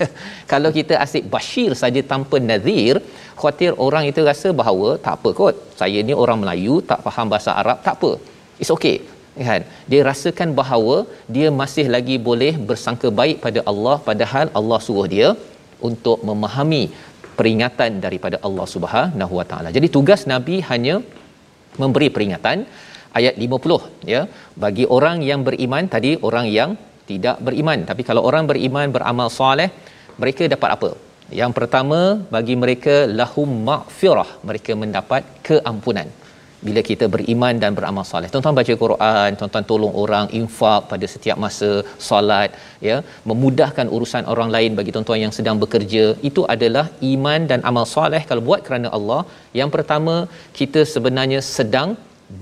kalau 0.54 0.70
kita 0.78 1.00
asyik 1.06 1.32
bashir 1.36 1.72
saja 1.84 2.04
tanpa 2.12 2.36
nazir, 2.50 3.00
khawatir 3.40 3.72
orang 3.86 4.04
itu 4.12 4.28
rasa 4.32 4.52
bahawa 4.62 5.00
tak 5.08 5.16
apa 5.20 5.32
kot. 5.40 5.56
Saya 5.80 6.04
ni 6.04 6.12
orang 6.24 6.44
Melayu, 6.44 6.84
tak 6.92 7.00
faham 7.08 7.32
bahasa 7.32 7.56
Arab, 7.64 7.80
tak 7.88 7.96
apa. 7.96 8.12
It's 8.60 8.74
okay 8.76 8.98
kan? 9.50 9.62
Dia 9.92 10.02
rasakan 10.10 10.50
bahawa 10.60 10.96
dia 11.36 11.48
masih 11.62 11.86
lagi 11.96 12.16
boleh 12.28 12.54
bersangka 12.70 13.10
baik 13.20 13.38
pada 13.46 13.60
Allah 13.72 13.96
padahal 14.08 14.48
Allah 14.60 14.80
suruh 14.88 15.08
dia 15.16 15.30
untuk 15.90 16.20
memahami 16.30 16.84
peringatan 17.40 17.92
daripada 18.06 18.38
Allah 18.48 18.66
Subhanahu 18.76 19.34
Wa 19.40 19.46
Taala. 19.52 19.70
Jadi 19.78 19.88
tugas 19.96 20.24
nabi 20.34 20.58
hanya 20.72 20.96
memberi 21.82 22.10
peringatan. 22.16 22.60
Ayat 23.20 23.36
50 23.46 24.10
ya. 24.14 24.22
Bagi 24.64 24.86
orang 24.96 25.18
yang 25.30 25.42
beriman 25.48 25.86
tadi 25.96 26.12
orang 26.28 26.46
yang 26.58 26.70
tidak 27.10 27.38
beriman. 27.46 27.80
Tapi 27.90 28.02
kalau 28.10 28.22
orang 28.30 28.50
beriman 28.52 28.90
beramal 28.96 29.30
soleh 29.40 29.70
mereka 30.22 30.50
dapat 30.56 30.70
apa? 30.78 30.90
Yang 31.40 31.52
pertama 31.58 32.00
bagi 32.36 32.56
mereka 32.64 32.96
lahum 33.20 33.50
maghfirah. 33.70 34.30
Mereka 34.50 34.74
mendapat 34.84 35.22
keampunan 35.48 36.10
bila 36.68 36.82
kita 36.90 37.06
beriman 37.16 37.56
dan 37.64 37.72
beramal 37.78 38.06
soleh. 38.12 38.30
Tuan-tuan 38.34 38.56
baca 38.60 38.74
Quran, 38.84 39.30
tuan-tuan 39.40 39.66
tolong 39.72 39.94
orang, 40.04 40.26
infak 40.40 40.82
pada 40.92 41.06
setiap 41.14 41.38
masa 41.46 41.70
solat, 42.10 42.50
ya, 42.88 42.98
memudahkan 43.32 43.90
urusan 43.96 44.26
orang 44.34 44.50
lain 44.56 44.72
bagi 44.80 44.94
tuan-tuan 44.96 45.22
yang 45.26 45.36
sedang 45.40 45.60
bekerja. 45.64 46.06
Itu 46.30 46.44
adalah 46.56 46.86
iman 47.14 47.42
dan 47.52 47.62
amal 47.72 47.88
soleh 47.96 48.24
kalau 48.32 48.44
buat 48.50 48.64
kerana 48.70 48.90
Allah. 48.98 49.22
Yang 49.62 49.72
pertama, 49.76 50.16
kita 50.60 50.82
sebenarnya 50.96 51.42
sedang 51.58 51.92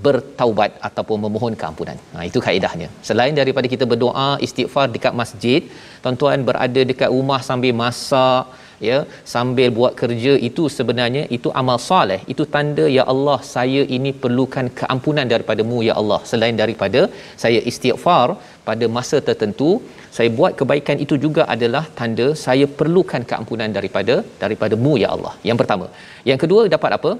bertaubat 0.04 0.72
ataupun 0.88 1.18
memohon 1.24 1.54
keampunan. 1.60 1.96
Ha 2.12 2.24
itu 2.28 2.38
kaedahnya. 2.46 2.88
Selain 3.08 3.34
daripada 3.40 3.66
kita 3.74 3.84
berdoa 3.92 4.28
istighfar 4.46 4.86
dekat 4.94 5.14
masjid, 5.22 5.62
tuan-tuan 6.02 6.40
berada 6.48 6.82
dekat 6.90 7.10
rumah 7.16 7.40
sambil 7.48 7.74
masak 7.82 8.44
ya 8.88 8.98
sambil 9.32 9.68
buat 9.78 9.92
kerja 10.02 10.32
itu 10.48 10.64
sebenarnya 10.76 11.22
itu 11.36 11.50
amal 11.60 11.78
soleh. 11.88 12.20
Itu 12.34 12.44
tanda 12.54 12.86
ya 12.98 13.04
Allah 13.14 13.38
saya 13.54 13.82
ini 13.96 14.12
perlukan 14.22 14.68
keampunan 14.80 15.26
daripadamu 15.32 15.78
ya 15.88 15.96
Allah. 16.02 16.20
Selain 16.32 16.56
daripada 16.62 17.02
saya 17.44 17.60
istighfar 17.72 18.28
pada 18.68 18.86
masa 18.96 19.18
tertentu 19.28 19.70
saya 20.16 20.28
buat 20.38 20.52
kebaikan 20.60 20.96
itu 21.04 21.14
juga 21.24 21.42
adalah 21.54 21.84
tanda 21.98 22.26
saya 22.46 22.66
perlukan 22.78 23.22
keampunan 23.30 23.70
daripada 23.78 24.16
daripadamu 24.42 24.94
ya 25.04 25.10
Allah. 25.16 25.34
Yang 25.48 25.58
pertama. 25.62 25.86
Yang 26.30 26.40
kedua 26.44 26.62
dapat 26.76 26.90
apa 26.98 27.12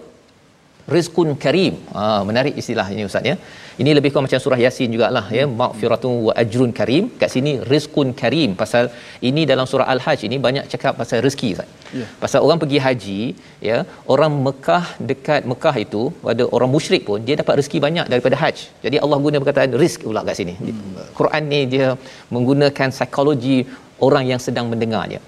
rizqun 0.94 1.28
karim. 1.44 1.74
Ha, 1.96 2.02
menarik 2.28 2.54
istilah 2.62 2.86
ini 2.94 3.04
ustaz 3.08 3.28
ya. 3.30 3.36
Ini 3.82 3.90
lebih 3.96 4.08
kurang 4.12 4.26
macam 4.26 4.40
surah 4.44 4.58
Yasin 4.62 4.88
jugalah 4.94 5.24
ya, 5.36 5.44
maghfiratun 5.60 6.12
wa 6.26 6.32
ajrun 6.42 6.72
karim. 6.78 7.04
Kat 7.20 7.30
sini 7.34 7.52
rizqun 7.72 8.08
karim 8.22 8.50
pasal 8.62 8.90
ini 9.28 9.44
dalam 9.50 9.66
surah 9.70 9.86
Al-Hajj 9.94 10.22
ini 10.28 10.38
banyak 10.46 10.64
cakap 10.72 10.98
pasal 11.00 11.20
rezeki 11.26 11.50
ustaz. 11.56 11.70
Ya. 12.00 12.06
Pasal 12.24 12.40
orang 12.46 12.58
pergi 12.62 12.78
haji 12.86 13.20
ya, 13.68 13.78
orang 14.14 14.32
Mekah 14.46 14.84
dekat 15.10 15.42
Mekah 15.52 15.76
itu 15.84 16.02
ada 16.34 16.46
orang 16.56 16.70
musyrik 16.74 17.04
pun 17.08 17.20
dia 17.28 17.36
dapat 17.42 17.60
rezeki 17.60 17.80
banyak 17.86 18.06
daripada 18.14 18.38
haji. 18.42 18.66
Jadi 18.84 18.96
Allah 19.04 19.18
guna 19.26 19.36
perkataan 19.44 19.78
rizq 19.84 20.02
pula 20.08 20.22
kat 20.28 20.36
sini. 20.40 20.56
Hmm. 20.60 21.08
Quran 21.20 21.42
ni 21.52 21.62
dia 21.76 21.88
menggunakan 22.34 22.88
psikologi 22.96 23.58
orang 24.06 24.24
yang 24.32 24.40
sedang 24.46 24.68
mendengarnya. 24.72 25.20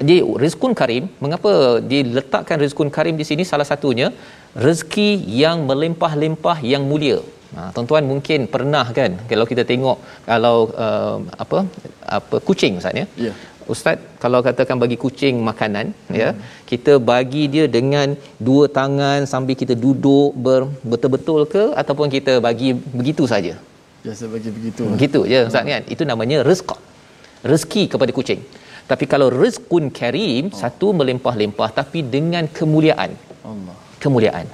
Jadi 0.00 0.14
rizqun 0.42 0.72
karim, 0.80 1.04
mengapa 1.22 1.50
diletakkan 1.92 2.56
rizqun 2.64 2.90
karim 2.96 3.14
di 3.20 3.24
sini 3.28 3.42
salah 3.50 3.66
satunya 3.70 4.08
rezeki 4.66 5.10
yang 5.42 5.64
melimpah-limpah 5.70 6.58
yang 6.72 6.84
mulia. 6.90 7.18
Ha, 7.56 7.68
tuan-tuan 7.74 8.04
mungkin 8.10 8.48
pernah 8.52 8.84
kan 8.98 9.12
kalau 9.30 9.44
kita 9.48 9.62
tengok 9.70 9.98
kalau 10.28 10.56
uh, 10.84 11.16
apa 11.44 11.58
apa 12.18 12.36
kucing 12.48 12.80
ustaz 12.80 12.96
ya. 13.00 13.06
Yeah. 13.26 13.34
Ustaz 13.72 13.98
kalau 14.22 14.40
katakan 14.46 14.80
bagi 14.84 14.96
kucing 15.02 15.36
makanan 15.48 15.92
hmm. 15.92 16.16
ya 16.20 16.28
kita 16.70 16.96
bagi 17.10 17.42
dia 17.52 17.66
dengan 17.76 18.16
dua 18.48 18.64
tangan 18.78 19.28
sambil 19.32 19.54
kita 19.62 19.76
duduk 19.84 20.32
ber, 20.46 20.62
betul-betul 20.92 21.44
ke 21.52 21.64
ataupun 21.82 22.08
kita 22.16 22.40
bagi 22.46 22.72
begitu 22.72 23.28
saja. 23.34 23.54
Biasa 24.04 24.32
bagi 24.32 24.50
begitu. 24.56 24.82
Begitu 24.96 25.20
je 25.32 25.40
ustaz 25.50 25.68
kan. 25.74 25.84
Itu 25.94 26.08
namanya 26.08 26.40
rezeki. 26.48 26.78
Rezeki 27.52 27.84
kepada 27.92 28.10
kucing. 28.16 28.40
Tapi 28.90 29.04
kalau 29.12 29.28
rizqun 29.28 29.84
karim 30.00 30.48
oh. 30.48 30.56
satu 30.62 30.88
melimpah-limpah 30.96 31.70
tapi 31.80 32.00
dengan 32.16 32.48
kemuliaan. 32.58 33.12
Allah 33.52 33.81
kemuliaan. 34.04 34.46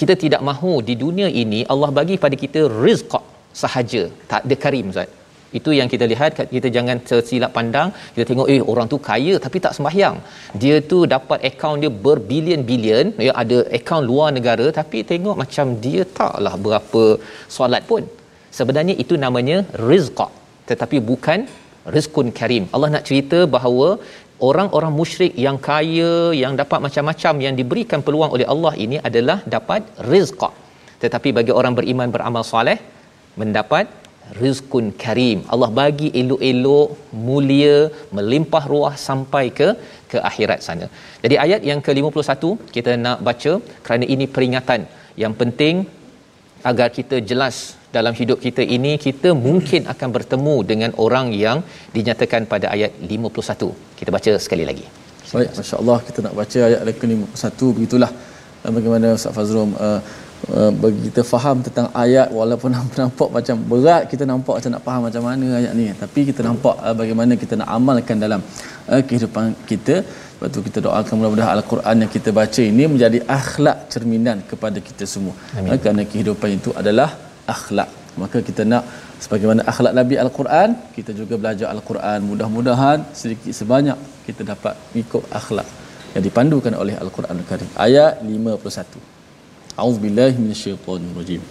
Kita 0.00 0.14
tidak 0.22 0.42
mahu 0.48 0.74
di 0.88 0.94
dunia 1.04 1.28
ini 1.42 1.60
Allah 1.72 1.90
bagi 1.98 2.16
pada 2.24 2.36
kita 2.42 2.60
rizq 2.84 3.14
sahaja, 3.62 4.02
tak 4.30 4.42
ada 4.46 4.56
karim 4.64 4.92
Ustaz. 4.92 5.10
Itu 5.58 5.70
yang 5.78 5.88
kita 5.92 6.04
lihat 6.12 6.38
kita 6.54 6.68
jangan 6.76 6.96
tersilap 7.08 7.52
pandang 7.56 7.88
kita 8.14 8.24
tengok 8.30 8.48
eh 8.54 8.60
orang 8.72 8.86
tu 8.92 8.98
kaya 9.08 9.34
tapi 9.44 9.58
tak 9.64 9.74
sembahyang. 9.76 10.16
Dia 10.62 10.76
tu 10.92 10.98
dapat 11.14 11.38
akaun 11.50 11.82
dia 11.84 11.92
berbilion-bilion 12.06 13.06
ya 13.26 13.32
ada 13.42 13.58
akaun 13.78 14.04
luar 14.10 14.28
negara 14.36 14.66
tapi 14.80 15.00
tengok 15.10 15.36
macam 15.42 15.66
dia 15.86 16.04
taklah 16.20 16.54
berapa 16.66 17.02
solat 17.56 17.84
pun. 17.90 18.04
Sebenarnya 18.58 18.94
itu 19.04 19.16
namanya 19.24 19.58
rizq 19.90 20.20
tetapi 20.70 20.98
bukan 21.10 21.40
rizqun 21.96 22.28
karim. 22.38 22.64
Allah 22.74 22.90
nak 22.94 23.06
cerita 23.08 23.38
bahawa 23.56 23.88
orang-orang 24.48 24.92
musyrik 25.00 25.32
yang 25.46 25.58
kaya 25.68 26.12
yang 26.42 26.54
dapat 26.60 26.78
macam-macam 26.86 27.34
yang 27.46 27.54
diberikan 27.60 28.00
peluang 28.06 28.32
oleh 28.36 28.46
Allah 28.54 28.72
ini 28.84 28.98
adalah 29.08 29.38
dapat 29.54 29.82
rizq. 30.12 30.42
Tetapi 31.02 31.28
bagi 31.38 31.52
orang 31.58 31.74
beriman 31.78 32.08
beramal 32.14 32.44
soleh 32.52 32.78
mendapat 33.40 33.86
rizqun 34.42 34.86
karim. 35.02 35.38
Allah 35.52 35.70
bagi 35.80 36.08
elok-elok 36.20 36.90
mulia 37.28 37.76
melimpah 38.16 38.64
ruah 38.72 38.94
sampai 39.06 39.44
ke 39.58 39.68
ke 40.10 40.18
akhirat 40.30 40.60
sana. 40.66 40.86
Jadi 41.24 41.36
ayat 41.44 41.62
yang 41.70 41.80
ke-51 41.86 42.44
kita 42.76 42.92
nak 43.04 43.18
baca 43.28 43.52
kerana 43.86 44.06
ini 44.14 44.26
peringatan. 44.34 44.82
Yang 45.22 45.34
penting 45.40 45.76
agar 46.70 46.88
kita 46.98 47.18
jelas 47.30 47.80
dalam 47.96 48.14
hidup 48.20 48.38
kita 48.46 48.62
ini 48.76 48.92
kita 49.06 49.28
mungkin 49.46 49.90
akan 49.92 50.08
bertemu 50.16 50.56
dengan 50.70 50.90
orang 51.04 51.28
yang 51.44 51.60
dinyatakan 51.96 52.46
pada 52.52 52.66
ayat 52.74 52.92
51. 53.02 53.98
Kita 53.98 54.10
baca 54.16 54.32
sekali 54.46 54.64
lagi. 54.70 54.86
Baik, 55.34 55.50
masya-Allah 55.58 55.98
kita 56.06 56.18
nak 56.26 56.34
baca 56.40 56.60
ayat 56.68 56.80
ke-51 57.00 57.60
begitulah 57.76 58.10
bagaimana 58.76 59.14
Ustaz 59.18 59.32
Fazrum 59.36 59.70
uh, 59.78 60.00
bagi 60.82 61.00
kita 61.06 61.22
faham 61.32 61.56
tentang 61.66 61.86
ayat 62.02 62.28
walaupun 62.38 62.70
nampak 63.02 63.28
macam 63.36 63.56
berat 63.72 64.02
kita 64.12 64.24
nampak 64.32 64.54
macam 64.58 64.72
nak 64.74 64.82
faham 64.88 65.02
macam 65.06 65.22
mana 65.28 65.46
ayat 65.60 65.72
ni 65.78 65.86
tapi 66.02 66.20
kita 66.30 66.42
nampak 66.48 66.76
bagaimana 67.00 67.32
kita 67.42 67.54
nak 67.60 67.68
amalkan 67.76 68.18
dalam 68.24 68.42
kehidupan 69.08 69.54
kita 69.70 70.02
sebab 70.39 70.47
tu 70.55 70.59
kita 70.67 70.79
doakan 70.85 71.13
mudah-mudahan 71.19 71.53
al-Quran 71.59 71.95
yang 72.03 72.11
kita 72.15 72.29
baca 72.39 72.61
ini 72.71 72.83
menjadi 72.93 73.19
akhlak 73.37 73.77
cerminan 73.93 74.37
kepada 74.51 74.79
kita 74.87 75.03
semua 75.13 75.35
Amin. 75.55 75.79
kerana 75.83 76.03
kehidupan 76.11 76.49
itu 76.59 76.69
adalah 76.81 77.09
akhlak 77.55 77.89
maka 78.21 78.37
kita 78.47 78.61
nak 78.71 78.83
sebagaimana 79.23 79.61
akhlak 79.71 79.93
Nabi 79.99 80.15
Al-Quran 80.23 80.69
kita 80.97 81.11
juga 81.19 81.35
belajar 81.41 81.67
Al-Quran 81.75 82.19
mudah-mudahan 82.31 82.99
sedikit 83.21 83.51
sebanyak 83.59 83.97
kita 84.27 84.41
dapat 84.51 84.75
ikut 85.01 85.23
akhlak 85.39 85.67
yang 86.15 86.23
dipandukan 86.27 86.73
oleh 86.83 86.95
Al-Quran 87.03 87.35
Al-Karim 87.43 87.69
ayat 87.87 88.23
51 88.23 89.79
A'udzubillahi 89.79 90.35
minasyaitonirrajim 90.43 91.43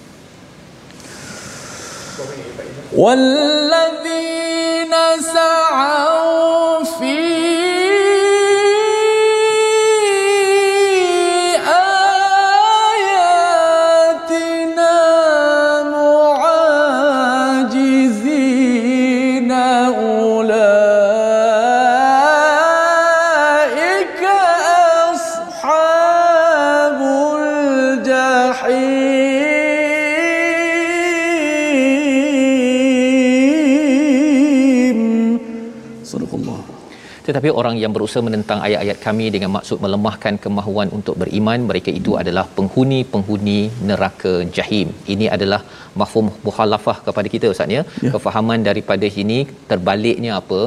والذين 2.94 4.94
سعوا 5.34 6.84
في 6.84 7.67
tetapi 37.29 37.49
orang 37.59 37.75
yang 37.81 37.91
berusaha 37.95 38.21
menentang 38.27 38.59
ayat-ayat 38.67 38.97
kami 39.05 39.25
dengan 39.35 39.51
maksud 39.55 39.77
melemahkan 39.85 40.35
kemahuan 40.45 40.89
untuk 40.97 41.15
beriman 41.21 41.67
mereka 41.69 41.91
itu 41.99 42.13
adalah 42.21 42.45
penghuni-penghuni 42.57 43.59
neraka 43.89 44.33
jahim. 44.57 44.87
Ini 45.13 45.27
adalah 45.35 45.61
mafhum 46.01 46.27
muhalafah 46.47 46.97
kepada 47.07 47.27
kita 47.35 47.51
ustaz 47.53 47.75
ya, 47.77 47.83
ya. 48.05 48.11
kefahaman 48.15 48.61
daripada 48.69 49.09
ini 49.23 49.39
terbaliknya 49.71 50.33
apa? 50.41 50.61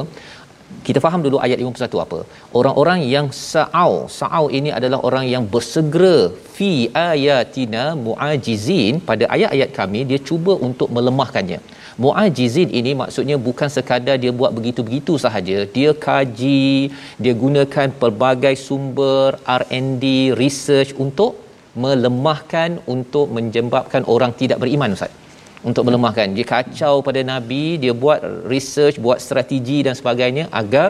Kita 0.87 0.99
faham 1.05 1.21
dulu 1.25 1.37
ayat 1.45 1.57
51 1.63 2.05
apa? 2.05 2.19
Orang-orang 2.59 2.99
yang 3.15 3.27
sa'au 3.51 3.93
sa'au 4.19 4.45
ini 4.57 4.69
adalah 4.77 4.99
orang 5.09 5.25
yang 5.33 5.43
bersegera 5.53 6.17
fi 6.55 6.71
ayatina 7.09 7.83
muajizin. 8.05 8.95
Pada 9.09 9.25
ayat-ayat 9.35 9.69
kami 9.79 10.01
dia 10.11 10.19
cuba 10.29 10.55
untuk 10.67 10.89
melemahkannya 10.97 11.59
muajizin 12.01 12.69
ini 12.79 12.91
maksudnya 13.01 13.37
bukan 13.47 13.69
sekadar 13.75 14.17
dia 14.23 14.33
buat 14.33 14.51
begitu-begitu 14.57 15.15
sahaja. 15.25 15.57
Dia 15.75 15.91
kaji 15.93 16.91
dia 17.23 17.33
gunakan 17.43 17.87
pelbagai 18.01 18.55
sumber 18.57 19.37
R&D 19.45 20.33
research 20.41 20.91
untuk 21.05 21.43
melemahkan 21.73 22.77
untuk 22.85 23.33
menjembabkan 23.33 24.05
orang 24.05 24.31
tidak 24.37 24.61
beriman 24.61 24.93
ustaz 24.93 25.22
untuk 25.69 25.83
melemahkan. 25.87 26.27
Dia 26.37 26.45
kacau 26.53 26.93
pada 27.07 27.21
nabi 27.31 27.63
dia 27.83 27.93
buat 28.03 28.21
research 28.53 28.97
buat 29.05 29.19
strategi 29.25 29.77
dan 29.87 29.95
sebagainya 29.99 30.45
agar 30.61 30.87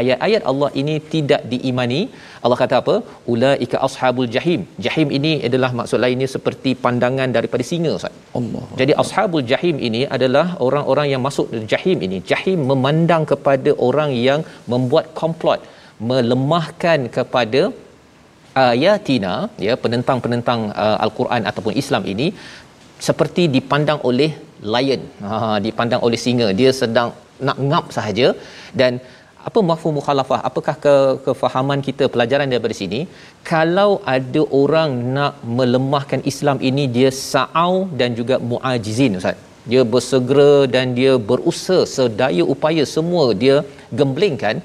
ayat-ayat 0.00 0.42
Allah 0.50 0.70
ini 0.82 0.94
tidak 1.14 1.42
diimani. 1.52 2.00
Allah 2.44 2.58
kata 2.62 2.76
apa? 2.82 2.96
Ulaika 3.34 3.76
ashabul 3.88 4.30
jahim. 4.36 4.60
Jahim 4.86 5.08
ini 5.18 5.32
adalah 5.48 5.70
maksud 5.80 6.00
lainnya 6.04 6.28
seperti 6.36 6.72
pandangan 6.86 7.30
daripada 7.36 7.66
singa 7.70 7.92
ustaz. 7.98 8.16
Allah. 8.40 8.64
Jadi 8.80 8.94
ashabul 9.04 9.46
jahim 9.52 9.78
ini 9.90 10.02
adalah 10.16 10.46
orang-orang 10.66 11.08
yang 11.12 11.22
masuk 11.28 11.48
jahim 11.74 12.00
ini. 12.08 12.18
Jahim 12.32 12.60
memandang 12.72 13.24
kepada 13.34 13.72
orang 13.90 14.12
yang 14.28 14.42
membuat 14.74 15.06
komplot 15.22 15.62
melemahkan 16.10 17.00
kepada 17.16 17.62
ayatina 18.64 19.34
ya 19.66 19.74
penentang-penentang 19.84 20.60
uh, 20.84 20.96
al-Quran 21.04 21.42
ataupun 21.50 21.74
Islam 21.82 22.02
ini 22.12 22.26
seperti 23.06 23.42
dipandang 23.56 24.00
oleh 24.10 24.30
lion. 24.74 25.02
Ha 25.26 25.56
dipandang 25.66 26.02
oleh 26.06 26.20
singa. 26.24 26.48
Dia 26.60 26.70
sedang 26.80 27.10
nak 27.46 27.58
ngap 27.68 27.86
sahaja. 27.96 28.28
Dan 28.80 28.92
apa 29.48 29.60
mafhum 29.70 29.94
mukhalafah? 29.98 30.40
Apakah 30.48 30.74
ke 30.84 30.94
kefahaman 31.26 31.80
kita 31.88 32.04
pelajaran 32.14 32.50
daripada 32.52 32.74
sini? 32.80 33.00
Kalau 33.52 33.90
ada 34.16 34.42
orang 34.62 34.90
nak 35.16 35.34
melemahkan 35.58 36.20
Islam 36.32 36.58
ini 36.70 36.84
dia 36.96 37.10
sa'au 37.30 37.74
dan 38.00 38.12
juga 38.20 38.36
muajizin 38.50 39.18
ustaz. 39.20 39.38
Dia 39.70 39.82
bersegera 39.94 40.52
dan 40.74 40.86
dia 40.98 41.12
berusaha 41.30 41.82
sedaya 41.96 42.44
upaya 42.54 42.84
semua 42.94 43.24
dia 43.42 43.56
gemblengkan 43.98 44.56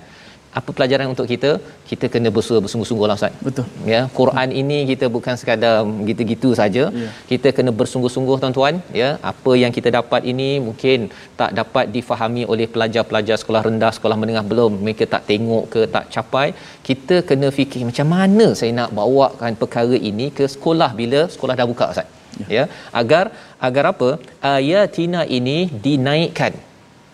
apa 0.60 0.70
pelajaran 0.78 1.08
untuk 1.14 1.28
kita 1.32 1.50
kita 1.90 2.06
kena 2.14 2.30
bersungguh 2.36 2.62
bersungguh-sungguh 2.66 3.08
lah 3.10 3.16
Ustaz. 3.20 3.34
Betul. 3.48 3.66
Ya, 3.92 4.02
Quran 4.20 4.50
ini 4.62 4.78
kita 4.92 5.06
bukan 5.16 5.36
sekadar 5.42 5.76
gitu-gitu 6.10 6.50
saja. 6.60 6.84
Ya. 7.02 7.10
Kita 7.32 7.52
kena 7.58 7.72
bersungguh-sungguh 7.80 8.38
tuan-tuan, 8.44 8.76
ya. 9.02 9.10
Apa 9.32 9.54
yang 9.62 9.72
kita 9.78 9.92
dapat 10.00 10.22
ini 10.32 10.50
mungkin 10.68 11.10
tak 11.42 11.54
dapat 11.60 11.86
difahami 11.96 12.44
oleh 12.54 12.68
pelajar-pelajar 12.76 13.38
sekolah 13.42 13.62
rendah, 13.70 13.92
sekolah 13.98 14.18
menengah 14.22 14.46
belum. 14.52 14.74
Mereka 14.88 15.06
tak 15.16 15.26
tengok 15.32 15.66
ke 15.74 15.84
tak 15.96 16.06
capai. 16.16 16.48
Kita 16.90 17.18
kena 17.30 17.50
fikir 17.60 17.84
macam 17.90 18.10
mana 18.18 18.48
saya 18.60 18.72
nak 18.82 18.94
bawakan 19.00 19.54
perkara 19.64 19.98
ini 20.12 20.28
ke 20.38 20.48
sekolah 20.56 20.92
bila 21.02 21.22
sekolah 21.36 21.56
dah 21.62 21.68
buka 21.74 21.88
Ustaz. 21.94 22.08
Ya. 22.42 22.48
ya. 22.56 22.64
Agar 23.02 23.26
agar 23.68 23.86
apa? 23.94 24.10
Ayatina 24.56 25.22
ini 25.40 25.58
dinaikkan 25.86 26.54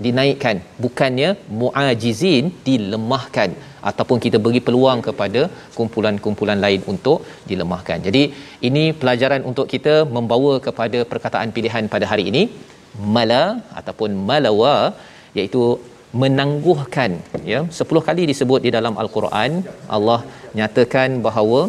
dinaikkan. 0.05 0.57
Bukannya 0.83 1.29
muajizin 1.59 2.45
dilemahkan 2.67 3.49
ataupun 3.89 4.17
kita 4.25 4.37
beri 4.45 4.61
peluang 4.67 4.99
kepada 5.07 5.41
kumpulan-kumpulan 5.77 6.59
lain 6.65 6.81
untuk 6.93 7.19
dilemahkan. 7.49 7.97
Jadi 8.07 8.23
ini 8.69 8.83
pelajaran 9.01 9.41
untuk 9.49 9.67
kita 9.73 9.95
membawa 10.17 10.53
kepada 10.67 11.01
perkataan 11.13 11.51
pilihan 11.57 11.87
pada 11.95 12.07
hari 12.11 12.25
ini. 12.33 12.43
Mala 13.15 13.43
ataupun 13.79 14.09
malawa 14.29 14.75
iaitu 15.37 15.63
menangguhkan 16.21 17.11
ya. 17.53 17.59
10 17.79 18.07
kali 18.07 18.23
disebut 18.31 18.59
di 18.65 18.71
dalam 18.75 18.93
al-Quran 19.03 19.51
Allah 19.95 20.19
nyatakan 20.59 21.09
bahawa 21.27 21.61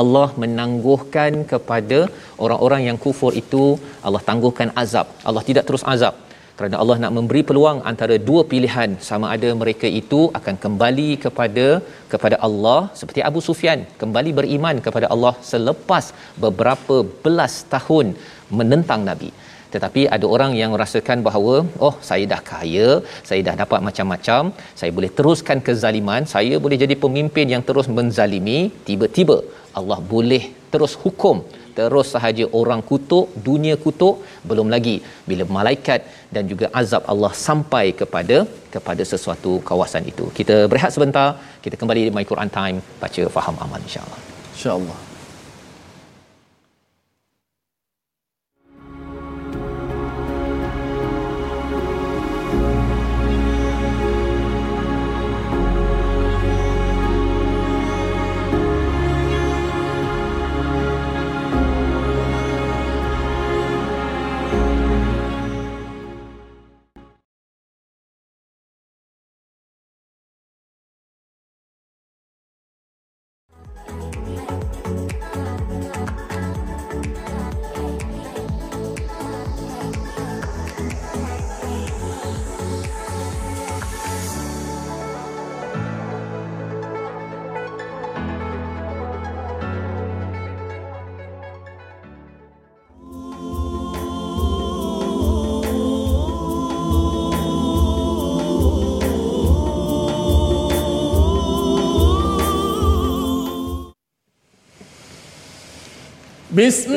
Allah 0.00 0.28
menangguhkan 0.42 1.32
kepada 1.52 1.98
orang-orang 2.44 2.82
yang 2.88 2.98
kufur 3.04 3.32
itu 3.42 3.64
Allah 4.06 4.22
tangguhkan 4.28 4.70
azab. 4.82 5.06
Allah 5.28 5.42
tidak 5.48 5.66
terus 5.68 5.84
azab 5.94 6.14
kerana 6.58 6.76
Allah 6.82 6.96
nak 7.02 7.12
memberi 7.16 7.40
peluang 7.48 7.78
antara 7.90 8.14
dua 8.28 8.40
pilihan 8.52 8.90
sama 9.08 9.26
ada 9.34 9.48
mereka 9.60 9.88
itu 10.00 10.20
akan 10.38 10.56
kembali 10.64 11.10
kepada 11.24 11.66
kepada 12.12 12.36
Allah 12.46 12.80
seperti 13.00 13.20
Abu 13.28 13.40
Sufyan 13.48 13.80
kembali 14.00 14.30
beriman 14.38 14.76
kepada 14.86 15.06
Allah 15.14 15.34
selepas 15.50 16.06
beberapa 16.44 16.96
belas 17.26 17.54
tahun 17.74 18.08
menentang 18.58 19.02
Nabi. 19.10 19.30
Tetapi 19.74 20.02
ada 20.16 20.26
orang 20.34 20.52
yang 20.60 20.70
merasakan 20.74 21.18
bahawa 21.28 21.54
oh 21.86 21.94
saya 22.08 22.24
dah 22.32 22.40
kaya 22.50 22.88
saya 23.28 23.40
dah 23.48 23.54
dapat 23.62 23.80
macam-macam 23.88 24.42
saya 24.80 24.90
boleh 24.98 25.10
teruskan 25.18 25.60
kezaliman 25.66 26.24
saya 26.34 26.56
boleh 26.66 26.78
jadi 26.84 26.96
pemimpin 27.04 27.54
yang 27.54 27.64
terus 27.70 27.88
menzalimi. 27.98 28.60
Tiba-tiba 28.88 29.38
Allah 29.80 30.00
boleh 30.14 30.44
terus 30.74 30.94
hukum 31.04 31.38
terus 31.78 32.08
sahaja 32.14 32.44
orang 32.60 32.80
kutuk 32.90 33.26
dunia 33.48 33.74
kutuk 33.84 34.14
belum 34.50 34.70
lagi 34.74 34.96
bila 35.30 35.46
malaikat 35.58 36.00
dan 36.34 36.44
juga 36.52 36.68
azab 36.80 37.04
Allah 37.12 37.32
sampai 37.48 37.86
kepada 38.00 38.38
kepada 38.74 39.02
sesuatu 39.12 39.52
kawasan 39.70 40.04
itu. 40.12 40.26
Kita 40.38 40.56
berehat 40.70 40.94
sebentar 40.96 41.28
kita 41.66 41.76
kembali 41.82 42.02
di 42.08 42.14
my 42.16 42.26
Quran 42.32 42.52
time 42.60 42.78
baca 43.04 43.22
faham 43.36 43.56
amal 43.66 43.80
insyaallah. 43.88 44.22
Insyaallah 44.56 45.07
بسم 106.57 106.91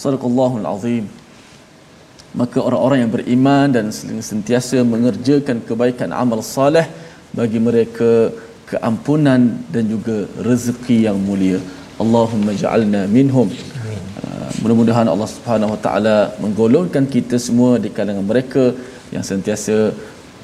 Sadaqallahul 0.00 0.64
Azim. 0.64 1.04
Maka 2.40 2.58
orang-orang 2.62 2.98
yang 3.04 3.12
beriman 3.12 3.68
dan 3.68 3.86
sentiasa 4.30 4.80
mengerjakan 4.80 5.60
kebaikan 5.68 6.14
amal 6.14 6.40
saleh 6.40 6.86
bagi 7.36 7.58
mereka 7.68 8.32
keampunan 8.70 9.60
dan 9.74 9.84
juga 9.92 10.24
rezeki 10.48 11.10
yang 11.10 11.18
mulia. 11.28 11.58
Allahumma 12.00 12.56
ja'alna 12.62 13.04
minhum. 13.16 13.50
Uh, 13.50 14.48
mudah-mudahan 14.62 15.04
Allah 15.04 15.28
Subhanahu 15.28 15.74
Wa 15.76 15.80
Taala 15.84 16.16
menggolongkan 16.40 17.04
kita 17.16 17.36
semua 17.36 17.76
di 17.76 17.92
kalangan 17.92 18.24
mereka 18.24 18.72
yang 19.12 19.26
sentiasa 19.26 19.92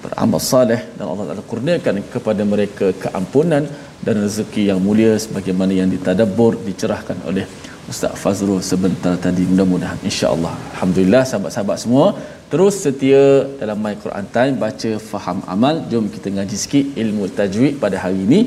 beramal 0.05 0.43
saleh 0.43 0.81
dan 1.01 1.07
Allah 1.09 1.33
Taala 1.33 1.45
kurniakan 1.53 2.05
kepada 2.13 2.43
mereka 2.45 2.93
keampunan 3.05 3.65
dan 4.05 4.15
rezeki 4.21 4.69
yang 4.75 4.85
mulia 4.85 5.17
sebagaimana 5.17 5.73
yang 5.73 5.89
ditadabbur 5.89 6.61
dicerahkan 6.69 7.25
oleh 7.31 7.47
Ustaz 7.93 8.15
Fazrul 8.23 8.63
sebentar 8.69 9.15
tadi. 9.25 9.43
Mudah-mudahan. 9.51 9.99
insya-Allah. 10.09 10.55
Alhamdulillah 10.75 11.23
sahabat-sahabat 11.31 11.79
semua. 11.83 12.07
Terus 12.53 12.75
setia 12.85 13.23
dalam 13.61 13.79
my 13.85 13.95
Quran 14.05 14.27
time 14.37 14.55
baca 14.65 14.91
faham 15.11 15.39
amal. 15.55 15.77
Jom 15.91 16.07
kita 16.15 16.35
ngaji 16.37 16.57
sikit 16.63 16.87
ilmu 17.03 17.31
tajwid 17.39 17.79
pada 17.85 17.97
hari 18.05 18.21
ini. 18.27 18.41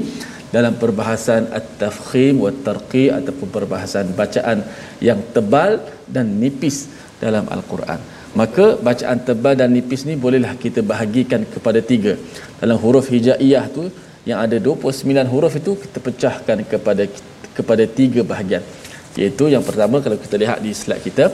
Dalam 0.55 0.75
perbahasan 0.81 1.47
at-tafkhim 1.59 2.35
wa 2.43 2.51
tarqi 2.67 3.05
ataupun 3.17 3.47
perbahasan 3.55 4.11
bacaan 4.19 4.59
yang 5.07 5.19
tebal 5.35 5.71
dan 6.15 6.27
nipis 6.41 6.77
dalam 7.23 7.47
al-Quran. 7.55 7.99
Maka 8.39 8.65
bacaan 8.87 9.19
tebal 9.29 9.55
dan 9.61 9.71
nipis 9.77 10.03
ni 10.09 10.15
bolehlah 10.25 10.53
kita 10.65 10.83
bahagikan 10.91 11.47
kepada 11.53 11.79
tiga. 11.91 12.13
Dalam 12.59 12.77
huruf 12.83 13.07
hijaiyah 13.13 13.65
tu 13.77 13.85
yang 14.29 14.41
ada 14.45 14.59
29 14.59 15.31
huruf 15.33 15.55
itu 15.61 15.71
kita 15.85 15.97
pecahkan 16.07 16.57
kepada 16.73 17.05
kepada 17.57 17.83
tiga 17.99 18.21
bahagian 18.31 18.63
iaitu 19.19 19.51
yang 19.51 19.63
pertama 19.67 19.99
kalau 19.99 20.15
kita 20.15 20.39
lihat 20.39 20.63
di 20.63 20.71
slide 20.71 21.03
kita. 21.03 21.27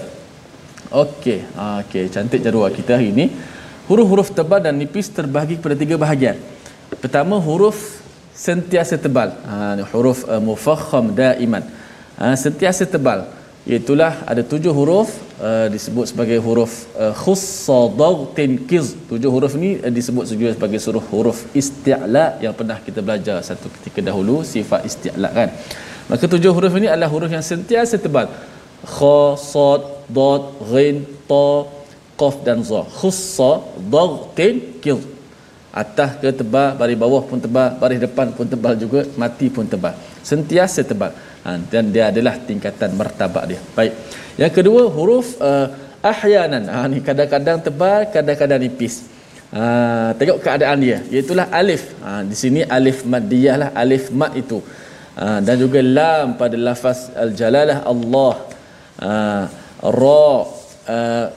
Okey 0.90 1.46
ah, 1.54 1.86
okey 1.86 2.10
cantik 2.10 2.42
jadual 2.42 2.74
kita 2.74 2.98
hari 2.98 3.14
ini. 3.14 3.26
Huruf-huruf 3.86 4.34
tebal 4.34 4.66
dan 4.66 4.74
nipis 4.82 5.14
terbahagi 5.14 5.62
kepada 5.62 5.78
tiga 5.78 5.96
bahagian. 6.02 6.42
Pertama 6.98 7.38
huruf 7.38 8.02
sentiasa 8.34 8.98
tebal. 8.98 9.30
Ha, 9.46 9.78
huruf 9.94 10.26
uh, 10.26 10.42
mufakham 10.42 11.14
daiman. 11.14 11.62
Ha, 12.18 12.34
sentiasa 12.34 12.90
tebal. 12.90 13.30
Itulah 13.66 14.26
ada 14.30 14.42
tujuh 14.42 14.70
huruf 14.70 15.10
uh, 15.42 15.70
disebut 15.74 16.06
sebagai 16.10 16.38
huruf 16.42 16.90
uh, 16.98 17.14
khussadautin 17.14 18.62
kiz. 18.70 18.98
Tujuh 19.10 19.30
huruf 19.30 19.54
ni 19.54 19.78
uh, 19.78 19.94
disebut 19.94 20.26
juga 20.34 20.54
sebagai 20.58 20.82
suruh 20.82 21.06
huruf 21.14 21.46
isti'la 21.54 22.42
yang 22.42 22.54
pernah 22.58 22.78
kita 22.82 23.06
belajar 23.06 23.42
satu 23.42 23.70
ketika 23.80 24.02
dahulu 24.10 24.42
sifat 24.42 24.86
isti'la 24.90 25.30
kan. 25.30 25.50
Maka 26.12 26.24
tujuh 26.30 26.52
huruf 26.54 26.74
ini 26.78 26.88
adalah 26.90 27.10
huruf 27.10 27.30
yang 27.34 27.46
sentiasa 27.46 27.98
tebal. 27.98 28.30
Kha, 28.86 29.34
Sad, 29.34 29.82
Dad, 30.14 30.44
Ghin, 30.70 30.98
Ta, 31.26 31.66
qaf 32.20 32.36
dan 32.48 32.64
za. 32.64 32.82
Khussa 33.00 33.52
daghtin 33.94 34.56
kil 34.84 35.00
atas 35.76 36.16
ke 36.24 36.32
tebal 36.32 36.72
baris 36.80 36.96
bawah 36.96 37.24
pun 37.30 37.36
tebal 37.46 37.76
baris 37.82 38.00
depan 38.00 38.32
pun 38.32 38.48
tebal 38.48 38.74
juga 38.80 39.04
mati 39.20 39.52
pun 39.52 39.68
tebal. 39.68 39.94
Sentiasa 40.24 40.82
tebal. 40.88 41.12
Ha, 41.46 41.62
dan 41.72 41.94
dia 41.94 42.10
adalah 42.10 42.42
tingkatan 42.42 42.96
martabat 42.98 43.44
dia. 43.52 43.60
Baik. 43.78 43.94
Yang 44.42 44.52
kedua 44.58 44.82
huruf 44.96 45.38
uh, 45.38 45.68
ahyanan. 46.02 46.64
Ha, 46.72 46.88
ni 46.90 47.04
kadang-kadang 47.04 47.60
tebal 47.68 48.08
kadang-kadang 48.16 48.60
nipis. 48.64 48.96
Ha, 49.52 50.16
tengok 50.18 50.40
keadaan 50.42 50.80
dia. 50.80 51.04
Iaitulah 51.12 51.52
alif. 51.52 51.84
Ha, 52.02 52.24
di 52.24 52.36
sini 52.40 52.62
alif 52.78 53.04
maddiyah 53.04 53.56
lah. 53.62 53.70
Alif 53.76 54.10
mad 54.10 54.32
itu 54.34 54.64
ha, 55.20 55.40
dan 55.40 55.56
juga 55.64 55.80
lam 55.98 56.36
pada 56.40 56.56
lafaz 56.68 57.12
al-jalalah 57.16 57.84
Allah. 57.88 58.34
Ha, 58.96 59.12
ra 59.86 60.28
uh, 60.96 61.28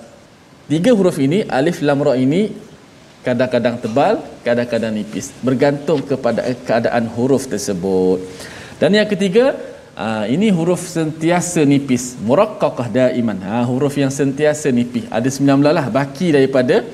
tiga 0.70 0.90
huruf 0.98 1.18
ini 1.18 1.42
alif 1.58 1.82
lam 1.82 1.98
ra 2.06 2.14
ini 2.14 2.42
kadang-kadang 3.26 3.76
tebal 3.82 4.14
kadang-kadang 4.46 4.92
nipis. 4.98 5.34
Bergantung 5.46 6.00
kepada 6.10 6.46
keadaan 6.68 7.10
huruf 7.16 7.50
tersebut. 7.50 8.22
Dan 8.78 8.94
yang 8.94 9.08
ketiga 9.10 9.58
uh, 9.98 10.24
ini 10.30 10.48
huruf 10.54 10.86
sentiasa 10.86 11.66
nipis. 11.66 12.14
Muraqqaqah 12.22 12.88
daiman. 12.98 13.38
Ha 13.42 13.66
huruf 13.66 13.98
yang 13.98 14.12
sentiasa 14.14 14.70
nipis. 14.70 15.10
Ada 15.10 15.28
19 15.34 15.78
lah. 15.78 15.86
Baki 15.90 16.28
daripada 16.38 16.86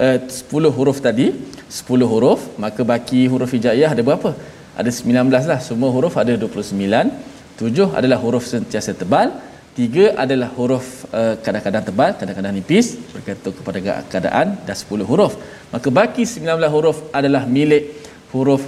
uh, 0.00 0.18
10 0.24 0.76
huruf 0.76 0.98
tadi. 1.04 1.28
10 1.68 2.12
huruf. 2.12 2.40
Maka 2.56 2.80
baki 2.80 3.28
huruf 3.28 3.52
hijaiyah 3.52 3.92
ada 3.92 4.00
berapa 4.00 4.32
ada 4.80 4.90
19 4.92 5.50
lah. 5.50 5.60
Semua 5.68 5.90
huruf 5.96 6.14
ada 6.22 6.32
29 6.36 7.56
tujuh 7.60 7.88
adalah 7.98 8.18
huruf 8.24 8.44
sentiasa 8.52 8.92
tebal. 9.00 9.28
Tiga 9.76 10.04
adalah 10.22 10.48
huruf 10.56 10.86
uh, 11.18 11.34
kadang-kadang 11.44 11.84
tebal 11.88 12.10
kadang-kadang 12.20 12.52
nipis. 12.56 12.86
Bergantung 13.12 13.54
kepada 13.58 13.78
keadaan 14.12 14.46
dan 14.66 14.76
10 14.76 15.10
huruf. 15.10 15.32
Maka 15.72 15.88
baki 15.98 16.24
19 16.24 16.74
huruf 16.74 16.98
adalah 17.18 17.42
milik 17.56 17.84
huruf 18.32 18.62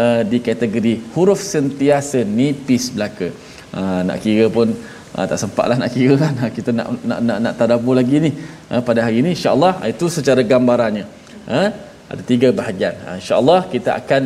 uh, 0.00 0.22
di 0.30 0.38
kategori 0.48 0.94
huruf 1.16 1.40
sentiasa 1.54 2.20
nipis 2.38 2.92
belaka. 2.96 3.28
Uh, 3.76 4.00
nak 4.08 4.18
kira 4.24 4.46
pun 4.56 4.68
uh, 5.16 5.26
tak 5.30 5.38
sempatlah 5.44 5.76
nak 5.82 5.92
kira 5.96 6.14
kan. 6.24 6.32
Kita 6.56 6.70
nak 6.78 6.86
nak 7.10 7.20
nak, 7.28 7.38
nak 7.44 7.54
tadabbur 7.60 7.96
lagi 8.00 8.16
ni. 8.24 8.30
Uh, 8.72 8.80
pada 8.88 9.04
hari 9.04 9.20
ini 9.24 9.36
insyaallah 9.36 9.84
itu 9.92 10.08
secara 10.16 10.40
gambarannya. 10.52 11.04
Uh, 11.44 11.68
ada 12.12 12.22
tiga 12.32 12.48
bahagian. 12.60 12.96
Uh, 13.04 13.16
insyaallah 13.20 13.60
kita 13.74 13.92
akan 14.00 14.22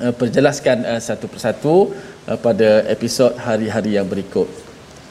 uh, 0.00 0.14
perjelaskan 0.14 0.86
uh, 0.88 1.00
satu 1.02 1.26
persatu 1.28 1.74
uh, 2.30 2.38
pada 2.40 2.86
episod 2.94 3.36
hari-hari 3.36 3.98
yang 3.98 4.08
berikut. 4.08 4.48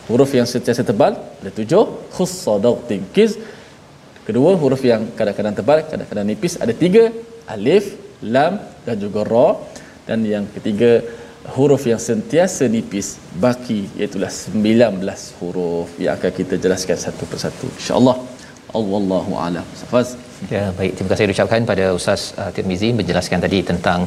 Huruf 0.10 0.32
yang 0.34 0.48
sentiasa 0.50 0.82
tebal 0.82 1.14
ada 1.18 1.52
tujuh. 1.54 2.10
Khussadau 2.16 2.82
tinkiz 2.90 3.38
kedua 4.26 4.58
huruf 4.62 4.82
yang 4.86 5.12
kadang-kadang 5.18 5.56
tebal 5.60 5.80
kadang-kadang 5.86 6.26
nipis 6.32 6.56
ada 6.58 6.74
tiga. 6.74 7.14
Alif 7.46 8.00
lam 8.24 8.64
dan 8.88 8.96
juga 8.98 9.22
ra. 9.28 9.50
Dan 10.08 10.26
yang 10.26 10.46
ketiga 10.56 11.04
huruf 11.56 11.84
yang 11.90 12.02
sentiasa 12.02 12.66
nipis 12.70 13.18
baki 13.44 13.90
iaitu 13.98 14.18
19 14.22 14.58
huruf 15.42 15.90
yang 16.02 16.18
akan 16.18 16.32
kita 16.40 16.56
jelaskan 16.58 16.98
satu 16.98 17.24
persatu. 17.30 17.68
Insyaallah 17.78 18.31
Allahu 18.80 19.32
a'lam 19.46 19.66
safaz 19.84 20.10
Ya, 20.54 20.62
baik. 20.78 20.92
Terima 20.98 21.10
kasih 21.12 21.34
ucapkan 21.34 21.66
pada 21.72 21.84
Ustaz 21.98 22.22
uh, 22.42 22.50
Tirmizi 22.56 22.90
menjelaskan 23.00 23.40
tadi 23.46 23.60
tentang 23.70 24.00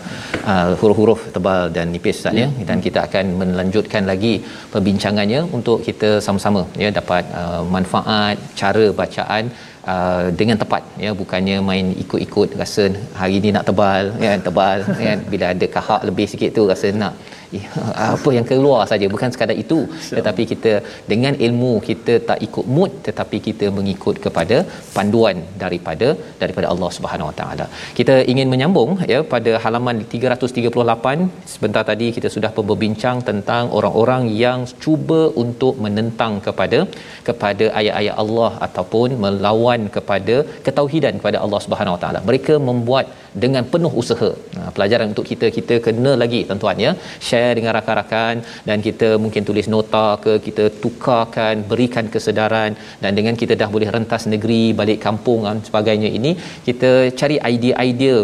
uh, 0.52 0.70
huruf-huruf 0.80 1.20
tebal 1.34 1.62
dan 1.76 1.86
nipis 1.94 2.16
Ustaz 2.20 2.40
ya. 2.42 2.48
Dan 2.68 2.78
kita 2.86 2.98
akan 3.08 3.24
melanjutkan 3.40 4.02
lagi 4.12 4.34
perbincangannya 4.72 5.40
untuk 5.58 5.78
kita 5.88 6.10
sama-sama 6.26 6.62
ya 6.84 6.90
dapat 7.00 7.24
uh, 7.42 7.62
manfaat 7.76 8.38
cara 8.62 8.86
bacaan 9.02 9.46
Uh, 9.92 10.26
dengan 10.40 10.56
tepat 10.60 10.82
ya 11.04 11.10
bukannya 11.18 11.56
main 11.70 11.86
ikut-ikut 12.02 12.56
rasa 12.60 12.84
hari 13.18 13.36
ni 13.44 13.50
nak 13.56 13.64
tebal 13.68 14.04
ya 14.22 14.30
tebal 14.46 14.78
kan 15.00 15.18
bila 15.32 15.46
ada 15.52 15.66
kahak 15.74 16.02
lebih 16.08 16.26
sikit 16.32 16.50
tu 16.56 16.62
rasa 16.70 16.88
nak 17.02 17.12
ya, 17.56 17.68
apa 18.14 18.30
yang 18.36 18.46
keluar 18.50 18.80
saja. 18.92 19.06
Bukan 19.14 19.30
sekadar 19.34 19.56
itu 19.64 19.78
tetapi 20.18 20.42
kita 20.52 20.72
dengan 21.12 21.34
ilmu 21.46 21.72
kita 21.88 22.14
tak 22.30 22.38
ikut 22.46 22.66
mood 22.76 22.92
tetapi 23.08 23.38
kita 23.48 23.68
mengikut 23.78 24.18
kepada 24.26 24.56
panduan 24.96 25.36
daripada 25.62 26.08
daripada 26.42 26.66
Allah 26.72 26.90
Subhanahu 26.96 27.30
Wa 27.30 27.36
Taala. 27.40 27.66
Kita 27.98 28.16
ingin 28.32 28.48
menyambung 28.54 28.92
ya 29.12 29.20
pada 29.34 29.54
halaman 29.64 29.98
338 30.14 31.50
sebentar 31.54 31.84
tadi 31.90 32.08
kita 32.18 32.30
sudah 32.36 32.52
berbincang 32.70 33.18
tentang 33.30 33.64
orang-orang 33.78 34.22
yang 34.44 34.60
cuba 34.84 35.20
untuk 35.44 35.74
menentang 35.84 36.34
kepada 36.46 36.78
kepada 37.28 37.64
ayat-ayat 37.80 38.16
Allah 38.22 38.50
ataupun 38.66 39.08
melawan 39.24 39.82
kepada 39.96 40.36
ketauhidan 40.66 41.14
kepada 41.20 41.38
Allah 41.44 41.60
Subhanahu 41.66 41.96
Wa 41.96 42.02
Taala. 42.04 42.20
Mereka 42.30 42.54
membuat 42.68 43.06
dengan 43.42 43.64
penuh 43.72 43.92
usaha. 44.02 44.30
Nah, 44.56 44.68
pelajaran 44.74 45.06
untuk 45.12 45.26
kita 45.30 45.46
kita 45.56 45.74
kena 45.86 46.12
lagi 46.22 46.40
tuan-tuan 46.48 46.78
ya. 46.86 46.90
Share 47.28 47.43
dengan 47.58 47.72
rakan-rakan 47.78 48.34
dan 48.68 48.78
kita 48.86 49.08
mungkin 49.24 49.44
tulis 49.48 49.68
nota 49.74 50.06
ke 50.24 50.32
kita 50.46 50.64
tukarkan 50.82 51.64
berikan 51.70 52.08
kesedaran 52.14 52.72
dan 53.04 53.12
dengan 53.18 53.36
kita 53.42 53.56
dah 53.62 53.70
boleh 53.76 53.90
rentas 53.96 54.24
negeri 54.34 54.64
balik 54.80 55.00
kampung 55.06 55.42
dan 55.48 55.60
sebagainya 55.68 56.10
ini 56.18 56.32
kita 56.68 56.92
cari 57.20 57.38
idea-idea 57.52 58.18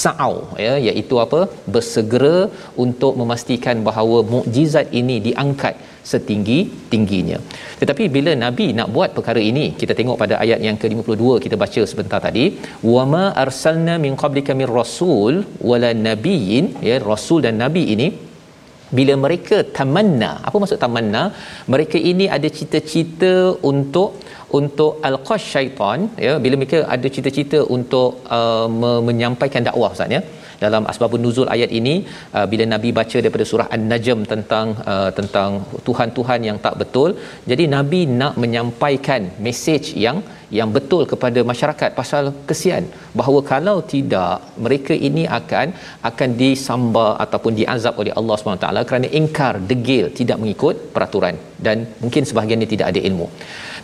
sa'au 0.00 0.34
ya 0.66 0.74
iaitu 0.86 1.16
apa 1.24 1.40
bersegera 1.74 2.38
untuk 2.84 3.12
memastikan 3.20 3.76
bahawa 3.88 4.18
mukjizat 4.34 4.88
ini 5.00 5.16
diangkat 5.26 5.74
setinggi 6.10 6.58
tingginya. 6.92 7.38
Tetapi 7.80 8.04
bila 8.16 8.32
Nabi 8.44 8.66
nak 8.78 8.90
buat 8.96 9.10
perkara 9.16 9.40
ini, 9.50 9.64
kita 9.80 9.92
tengok 9.98 10.18
pada 10.22 10.34
ayat 10.44 10.60
yang 10.66 10.76
ke-52 10.82 11.42
kita 11.44 11.56
baca 11.62 11.82
sebentar 11.92 12.20
tadi, 12.26 12.44
wama 12.94 13.24
arsalna 13.44 13.96
min 14.04 14.14
qablika 14.22 14.54
mir 14.60 14.72
rasul 14.80 15.42
wala 15.70 15.90
nabiyyin 16.08 16.66
ya 16.88 16.96
rasul 17.12 17.40
dan 17.46 17.56
nabi 17.64 17.84
ini 17.96 18.08
bila 18.98 19.14
mereka 19.24 19.56
tamanna 19.78 20.30
apa 20.48 20.56
maksud 20.62 20.80
tamanna? 20.84 21.22
Mereka 21.74 21.98
ini 22.10 22.26
ada 22.36 22.48
cita-cita 22.58 23.34
untuk 23.70 24.10
untuk 24.58 24.92
al-qash 25.08 25.46
syaitan 25.54 26.00
ya 26.26 26.34
bila 26.44 26.54
mereka 26.60 26.80
ada 26.94 27.08
cita-cita 27.14 27.60
untuk 27.76 28.10
uh, 28.38 28.68
menyampaikan 29.08 29.66
dakwah 29.68 29.92
ustaz 29.96 30.16
ya. 30.16 30.22
Dalam 30.64 30.82
asbabun 30.90 31.20
nuzul 31.24 31.50
ayat 31.54 31.70
ini 31.78 31.94
uh, 32.36 32.46
bila 32.52 32.64
nabi 32.74 32.90
baca 32.98 33.16
daripada 33.24 33.44
surah 33.50 33.68
an-najm 33.76 34.20
tentang 34.32 34.66
uh, 34.92 35.10
tentang 35.18 35.50
tuhan-tuhan 35.86 36.40
yang 36.48 36.58
tak 36.66 36.76
betul 36.82 37.10
jadi 37.50 37.64
nabi 37.76 38.00
nak 38.20 38.34
menyampaikan 38.44 39.24
mesej 39.46 39.92
yang 40.04 40.18
yang 40.58 40.70
betul 40.76 41.02
kepada 41.12 41.40
masyarakat 41.50 41.90
pasal 41.98 42.24
kesian. 42.48 42.84
Bahawa 43.18 43.40
kalau 43.52 43.76
tidak 43.94 44.42
mereka 44.64 44.94
ini 45.08 45.24
akan 45.38 45.66
akan 46.10 46.30
disambar 46.42 47.10
ataupun 47.24 47.54
diazab 47.60 48.00
oleh 48.02 48.12
Allah 48.20 48.36
SWT 48.38 48.86
kerana 48.90 49.08
ingkar 49.20 49.54
degil 49.70 50.06
tidak 50.20 50.40
mengikut 50.42 50.76
peraturan 50.96 51.36
dan 51.66 51.86
mungkin 52.02 52.24
sebahagiannya 52.30 52.68
tidak 52.74 52.88
ada 52.92 53.02
ilmu. 53.10 53.28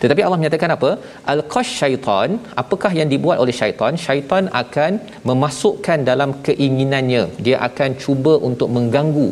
Tetapi 0.01 0.21
Allah 0.25 0.39
menyatakan 0.41 0.71
apa? 0.77 0.91
Al-qash 1.33 1.73
syaitan 1.81 2.29
apakah 2.63 2.91
yang 2.99 3.09
dibuat 3.13 3.39
oleh 3.43 3.55
syaitan? 3.61 3.95
Syaitan 4.05 4.45
akan 4.63 4.93
memasukkan 5.29 5.99
dalam 6.11 6.31
keinginannya. 6.47 7.23
Dia 7.45 7.57
akan 7.69 7.91
cuba 8.03 8.35
untuk 8.49 8.69
mengganggu 8.77 9.29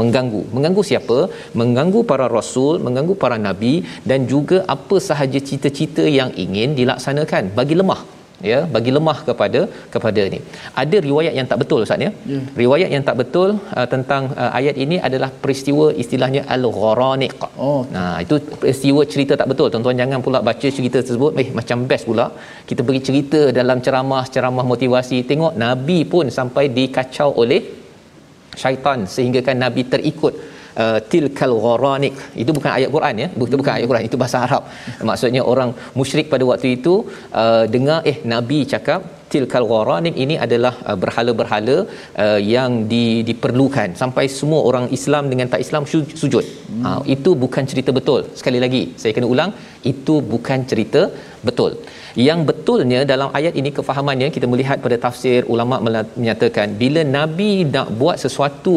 mengganggu. 0.00 0.42
Mengganggu 0.54 0.84
siapa? 0.90 1.18
Mengganggu 1.60 2.02
para 2.12 2.28
rasul 2.36 2.76
mengganggu 2.86 3.16
para 3.24 3.38
nabi 3.48 3.74
dan 4.12 4.22
juga 4.32 4.60
apa 4.76 4.98
sahaja 5.08 5.40
cita-cita 5.50 6.06
yang 6.18 6.32
ingin 6.46 6.70
dilaksanakan. 6.80 7.44
Bagi 7.60 7.76
lemah 7.82 8.00
ya 8.50 8.58
bagi 8.74 8.90
lemah 8.96 9.16
kepada 9.28 9.60
kepada 9.94 10.22
ni. 10.34 10.38
Ada 10.82 10.96
riwayat 11.08 11.34
yang 11.38 11.48
tak 11.50 11.58
betul 11.62 11.80
ustaz 11.86 12.04
ya? 12.06 12.10
Yeah. 12.32 12.44
riwayat 12.62 12.90
yang 12.94 13.04
tak 13.08 13.16
betul 13.20 13.50
uh, 13.78 13.86
tentang 13.94 14.22
uh, 14.42 14.50
ayat 14.58 14.76
ini 14.84 14.96
adalah 15.08 15.30
peristiwa 15.42 15.86
istilahnya 16.02 16.42
al-gharaniq 16.56 17.34
oh. 17.66 17.82
Nah 17.96 18.14
itu 18.24 18.36
peristiwa 18.62 19.02
cerita 19.14 19.34
tak 19.40 19.48
betul. 19.52 19.68
Tuan-tuan 19.72 20.00
jangan 20.02 20.20
pula 20.26 20.40
baca 20.50 20.68
cerita 20.78 20.98
tersebut. 21.06 21.32
Eh 21.42 21.48
macam 21.58 21.84
best 21.90 22.06
pula. 22.10 22.26
Kita 22.70 22.80
beri 22.88 23.02
cerita 23.08 23.40
dalam 23.60 23.80
ceramah 23.86 24.24
ceramah 24.34 24.66
motivasi. 24.72 25.18
Tengok 25.32 25.54
nabi 25.64 25.98
pun 26.14 26.26
sampai 26.38 26.64
dikacau 26.78 27.30
oleh 27.44 27.62
syaitan 28.56 29.06
sehingga 29.06 29.40
kan 29.46 29.56
nabi 29.58 29.84
terikut 29.86 30.34
uh, 30.82 30.98
tilkal 31.12 31.54
gharanik. 31.66 32.14
Itu 32.34 32.50
bukan 32.56 32.70
ayat 32.78 32.90
Quran 32.96 33.14
ya. 33.22 33.28
Bukan 33.34 33.56
bukan 33.60 33.72
ayat 33.76 33.86
Quran 33.90 34.04
itu 34.08 34.16
bahasa 34.16 34.38
Arab. 34.46 34.62
Maksudnya 35.10 35.42
orang 35.52 35.72
musyrik 35.98 36.26
pada 36.32 36.44
waktu 36.46 36.80
itu 36.80 37.06
uh, 37.34 37.64
dengar 37.66 38.00
eh 38.06 38.18
nabi 38.24 38.66
cakap 38.66 39.19
tilkal 39.32 39.64
gharanik 39.72 40.14
ini 40.24 40.34
adalah 40.46 40.72
uh, 40.88 40.96
berhala-berhala 41.02 41.76
uh, 42.24 42.40
yang 42.54 42.70
di, 42.92 43.04
diperlukan 43.28 43.88
sampai 44.02 44.24
semua 44.38 44.60
orang 44.68 44.86
Islam 44.98 45.24
dengan 45.32 45.48
tak 45.52 45.62
Islam 45.66 45.84
sujud. 46.22 46.44
Hmm. 46.70 46.84
uh, 46.88 47.02
itu 47.14 47.32
bukan 47.44 47.64
cerita 47.72 47.92
betul. 47.98 48.20
Sekali 48.40 48.60
lagi 48.64 48.82
saya 49.02 49.12
kena 49.16 49.28
ulang 49.34 49.52
itu 49.92 50.16
bukan 50.32 50.60
cerita 50.72 51.02
betul. 51.48 51.72
Yang 52.28 52.40
betulnya 52.48 53.00
dalam 53.12 53.28
ayat 53.38 53.54
ini 53.60 53.70
kefahamannya 53.78 54.28
kita 54.36 54.46
melihat 54.52 54.78
pada 54.86 54.96
tafsir 55.04 55.40
ulama 55.54 55.76
menyatakan 55.86 56.68
bila 56.82 57.02
nabi 57.18 57.52
nak 57.74 57.88
buat 58.00 58.18
sesuatu 58.24 58.76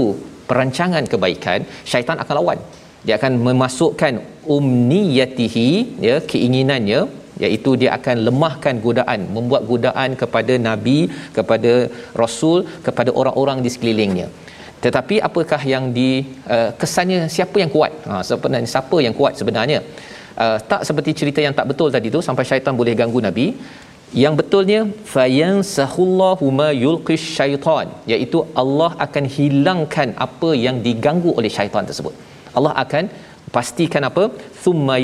perancangan 0.50 1.04
kebaikan 1.14 1.60
syaitan 1.92 2.20
akan 2.24 2.36
lawan. 2.40 2.62
Dia 3.08 3.16
akan 3.20 3.34
memasukkan 3.48 4.14
umniyatihi 4.56 5.70
ya 6.08 6.16
keinginannya 6.32 7.02
iaitu 7.46 7.72
dia 7.82 7.90
akan 7.98 8.18
lemahkan 8.28 8.76
godaan 8.86 9.20
membuat 9.36 9.64
godaan 9.72 10.10
kepada 10.22 10.56
nabi 10.70 10.98
kepada 11.38 11.74
rasul 12.22 12.60
kepada 12.88 13.12
orang-orang 13.20 13.60
di 13.66 13.70
sekelilingnya. 13.76 14.28
Tetapi 14.86 15.16
apakah 15.28 15.62
yang 15.74 15.86
di 15.98 16.10
uh, 16.56 16.70
kesannya 16.82 17.20
siapa 17.36 17.58
yang 17.64 17.72
kuat? 17.76 17.94
Ha 18.10 18.20
sebenarnya 18.30 18.70
siapa 18.76 18.98
yang 19.06 19.16
kuat 19.20 19.34
sebenarnya? 19.40 19.80
Uh, 20.44 20.58
tak 20.72 20.82
seperti 20.88 21.12
cerita 21.20 21.40
yang 21.46 21.56
tak 21.60 21.68
betul 21.72 21.90
tadi 21.96 22.10
tu 22.16 22.22
sampai 22.28 22.46
syaitan 22.52 22.76
boleh 22.82 22.96
ganggu 23.02 23.22
nabi. 23.30 23.48
Yang 24.24 24.34
betulnya 24.40 24.80
fayansahullahu 25.14 26.46
ma 26.60 26.70
yulqish 26.86 27.28
syaitan 27.38 27.88
iaitu 28.12 28.40
Allah 28.62 28.92
akan 29.06 29.26
hilangkan 29.36 30.10
apa 30.26 30.50
yang 30.66 30.78
diganggu 30.88 31.32
oleh 31.40 31.52
syaitan 31.58 31.88
tersebut. 31.90 32.14
Allah 32.58 32.74
akan 32.84 33.10
pastikan 33.56 34.06
apa? 34.10 34.26
Thumma 34.64 34.98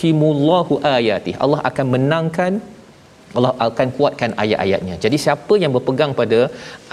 yahkimullahu 0.00 0.74
ayati 0.96 1.32
Allah 1.44 1.60
akan 1.70 1.86
menangkan 1.94 2.52
Allah 3.38 3.50
akan 3.66 3.88
kuatkan 3.96 4.30
ayat-ayatnya. 4.42 4.94
Jadi 5.02 5.16
siapa 5.24 5.54
yang 5.62 5.70
berpegang 5.74 6.12
pada 6.20 6.38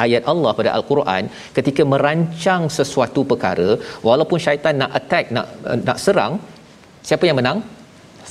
ayat 0.03 0.23
Allah 0.31 0.51
pada 0.57 0.69
al-Quran 0.77 1.23
ketika 1.57 1.81
merancang 1.93 2.63
sesuatu 2.77 3.21
perkara 3.31 3.69
walaupun 4.07 4.37
syaitan 4.45 4.77
nak 4.81 4.91
attack 4.99 5.33
nak 5.37 5.47
nak 5.87 5.97
serang 6.03 6.33
siapa 7.09 7.25
yang 7.29 7.39
menang? 7.41 7.59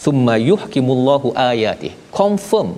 Thumma 0.02 0.36
yuhkimullahu 0.50 1.28
ayati. 1.50 1.90
Confirm 2.20 2.70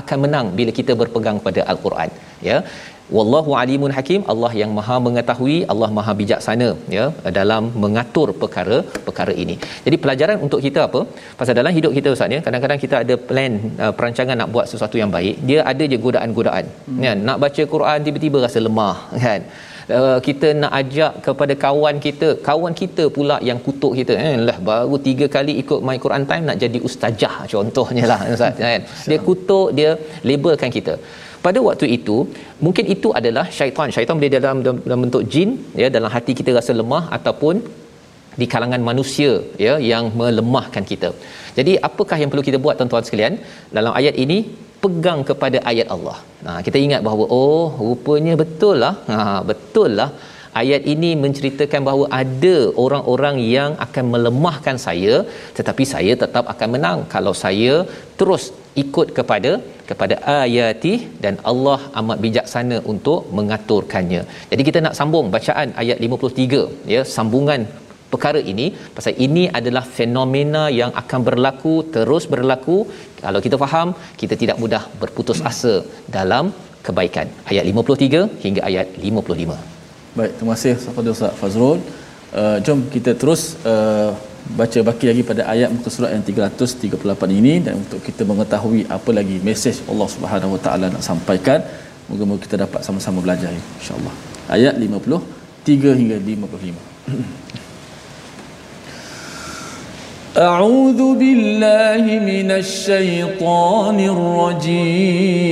akan 0.00 0.18
menang 0.24 0.46
bila 0.58 0.70
kita 0.78 0.94
berpegang 1.00 1.40
pada 1.46 1.60
al-Quran. 1.72 2.10
Ya. 2.48 2.58
Wallahu 3.14 3.50
alimun 3.60 3.92
hakim 3.96 4.20
Allah 4.32 4.50
yang 4.60 4.70
maha 4.78 4.96
mengetahui 5.06 5.56
Allah 5.72 5.88
maha 5.98 6.12
bijaksana 6.20 6.68
ya 6.96 7.04
dalam 7.38 7.62
mengatur 7.82 8.28
perkara-perkara 8.40 9.34
ini. 9.42 9.54
Jadi 9.86 9.96
pelajaran 10.04 10.38
untuk 10.46 10.60
kita 10.66 10.80
apa? 10.88 11.00
Pasal 11.40 11.54
dalam 11.60 11.74
hidup 11.78 11.92
kita 11.98 12.10
ustaz 12.16 12.34
ya 12.36 12.40
kadang-kadang 12.46 12.80
kita 12.84 12.96
ada 13.04 13.14
plan 13.28 13.52
uh, 13.84 13.92
perancangan 13.98 14.36
nak 14.42 14.50
buat 14.56 14.66
sesuatu 14.72 14.98
yang 15.02 15.12
baik, 15.16 15.36
dia 15.50 15.60
ada 15.72 15.86
je 15.92 15.98
godaan-godaan. 16.06 16.66
Hmm. 16.88 17.00
Kan? 17.06 17.18
Nak 17.30 17.38
baca 17.44 17.64
Quran 17.74 17.98
tiba-tiba 18.08 18.40
rasa 18.46 18.60
lemah 18.68 18.96
kan. 19.26 19.42
Uh, 19.96 20.18
kita 20.26 20.48
nak 20.62 20.72
ajak 20.78 21.12
kepada 21.26 21.54
kawan 21.64 21.96
kita 22.06 22.28
kawan 22.48 22.74
kita 22.80 23.04
pula 23.16 23.36
yang 23.48 23.58
kutuk 23.66 23.92
kita 23.98 24.14
eh 24.22 24.32
lah 24.48 24.56
baru 24.68 24.96
tiga 25.04 25.26
kali 25.36 25.52
ikut 25.62 25.80
my 25.88 25.94
Quran 26.04 26.24
time 26.30 26.44
nak 26.48 26.58
jadi 26.62 26.78
ustazah 26.88 27.36
contohnya 27.52 28.04
lah 28.10 28.18
ustaz 28.34 28.58
kan 28.64 28.80
dia 29.10 29.18
kutuk 29.28 29.68
dia 29.78 29.90
labelkan 30.30 30.72
kita 30.78 30.94
pada 31.46 31.60
waktu 31.68 31.86
itu 31.96 32.16
mungkin 32.66 32.84
itu 32.94 33.08
adalah 33.20 33.44
syaitan 33.56 33.90
syaitan 33.96 34.16
boleh 34.18 34.32
dalam, 34.36 34.60
dalam 34.86 35.00
bentuk 35.04 35.24
jin 35.34 35.50
ya 35.82 35.88
dalam 35.96 36.10
hati 36.14 36.32
kita 36.40 36.52
rasa 36.58 36.74
lemah 36.80 37.04
ataupun 37.18 37.56
di 38.40 38.46
kalangan 38.52 38.82
manusia 38.88 39.32
ya 39.64 39.74
yang 39.90 40.04
melemahkan 40.20 40.84
kita. 40.92 41.10
Jadi 41.58 41.72
apakah 41.88 42.16
yang 42.20 42.30
perlu 42.32 42.44
kita 42.48 42.58
buat 42.64 42.74
tuan-tuan 42.78 43.04
sekalian? 43.08 43.34
Dalam 43.76 43.92
ayat 44.00 44.14
ini 44.24 44.38
pegang 44.82 45.20
kepada 45.30 45.58
ayat 45.70 45.88
Allah. 45.94 46.18
Nah, 46.46 46.58
kita 46.66 46.78
ingat 46.86 47.00
bahawa 47.06 47.24
oh 47.38 47.68
rupanya 47.88 48.34
betul 48.42 48.76
lah. 48.84 48.94
Ha 49.12 49.20
betul 49.50 49.92
lah 50.00 50.10
ayat 50.60 50.82
ini 50.94 51.10
menceritakan 51.24 51.82
bahawa 51.88 52.06
ada 52.20 52.56
orang-orang 52.84 53.36
yang 53.56 53.72
akan 53.86 54.04
melemahkan 54.14 54.76
saya 54.86 55.16
tetapi 55.58 55.84
saya 55.94 56.12
tetap 56.22 56.44
akan 56.54 56.68
menang. 56.74 57.00
Kalau 57.14 57.34
saya 57.44 57.74
terus 58.20 58.44
ikut 58.82 59.08
kepada 59.18 59.52
kepada 59.90 60.14
ayati 60.42 60.94
dan 61.24 61.34
Allah 61.50 61.78
amat 62.00 62.18
bijaksana 62.24 62.78
untuk 62.92 63.20
mengaturkannya. 63.38 64.22
Jadi 64.52 64.62
kita 64.68 64.80
nak 64.86 64.96
sambung 65.00 65.26
bacaan 65.34 65.70
ayat 65.82 66.00
53 66.06 66.92
ya 66.94 67.02
sambungan 67.16 67.62
perkara 68.12 68.40
ini 68.52 68.66
pasal 68.96 69.14
ini 69.26 69.44
adalah 69.58 69.84
fenomena 69.98 70.64
yang 70.80 70.92
akan 71.02 71.20
berlaku 71.28 71.74
terus 71.96 72.26
berlaku. 72.34 72.78
Kalau 73.24 73.42
kita 73.46 73.58
faham 73.64 73.88
kita 74.22 74.36
tidak 74.42 74.60
mudah 74.64 74.82
berputus 75.04 75.40
asa 75.52 75.74
dalam 76.18 76.46
kebaikan. 76.88 77.28
Ayat 77.52 77.64
53 77.72 78.26
hingga 78.44 78.62
ayat 78.70 78.88
55 79.08 79.75
Baik, 80.17 80.31
terima 80.37 80.53
kasih 80.55 80.75
kepada 80.75 81.07
Ustaz 81.15 81.33
Fazrul. 81.39 81.79
Uh, 82.39 82.57
jom 82.65 82.79
kita 82.93 83.11
terus 83.21 83.41
uh, 83.71 84.11
baca 84.59 84.79
baki 84.87 85.05
lagi 85.11 85.23
pada 85.29 85.41
ayat 85.53 85.69
muka 85.75 85.89
surat 85.95 86.11
yang 86.15 86.23
338 86.23 87.39
ini 87.39 87.53
dan 87.65 87.73
untuk 87.83 87.99
kita 88.07 88.23
mengetahui 88.31 88.81
apa 88.97 89.11
lagi 89.17 89.37
mesej 89.47 89.75
Allah 89.91 90.07
Subhanahu 90.15 90.51
Wa 90.55 90.61
Taala 90.65 90.85
nak 90.95 91.03
sampaikan. 91.09 91.59
Moga-moga 92.11 92.43
kita 92.43 92.55
dapat 92.65 92.81
sama-sama 92.87 93.19
belajar 93.25 93.51
insya-Allah. 93.55 94.13
Ayat 94.51 94.75
53 94.75 95.99
hingga 95.99 96.17
55. 96.19 97.51
أعوذ 100.31 101.19
بالله 101.19 102.03
من 102.23 102.51
الشيطان 102.51 103.97
الرجيم 103.99 105.51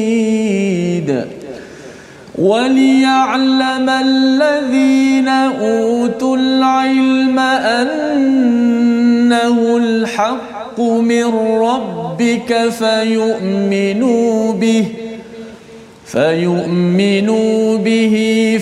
وليعلم 2.41 3.89
الذين 3.89 5.27
أوتوا 5.27 6.37
العلم 6.37 7.39
أنه 8.19 9.77
الحق 9.77 10.81
من 10.81 11.25
ربك 11.61 12.69
فيؤمنوا 12.69 14.53
به 14.53 14.85
فيؤمنوا 16.05 17.77
به 17.77 18.15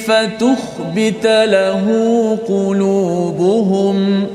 فتخبت 0.08 1.26
له 1.26 1.86
قلوبهم. 2.48 4.28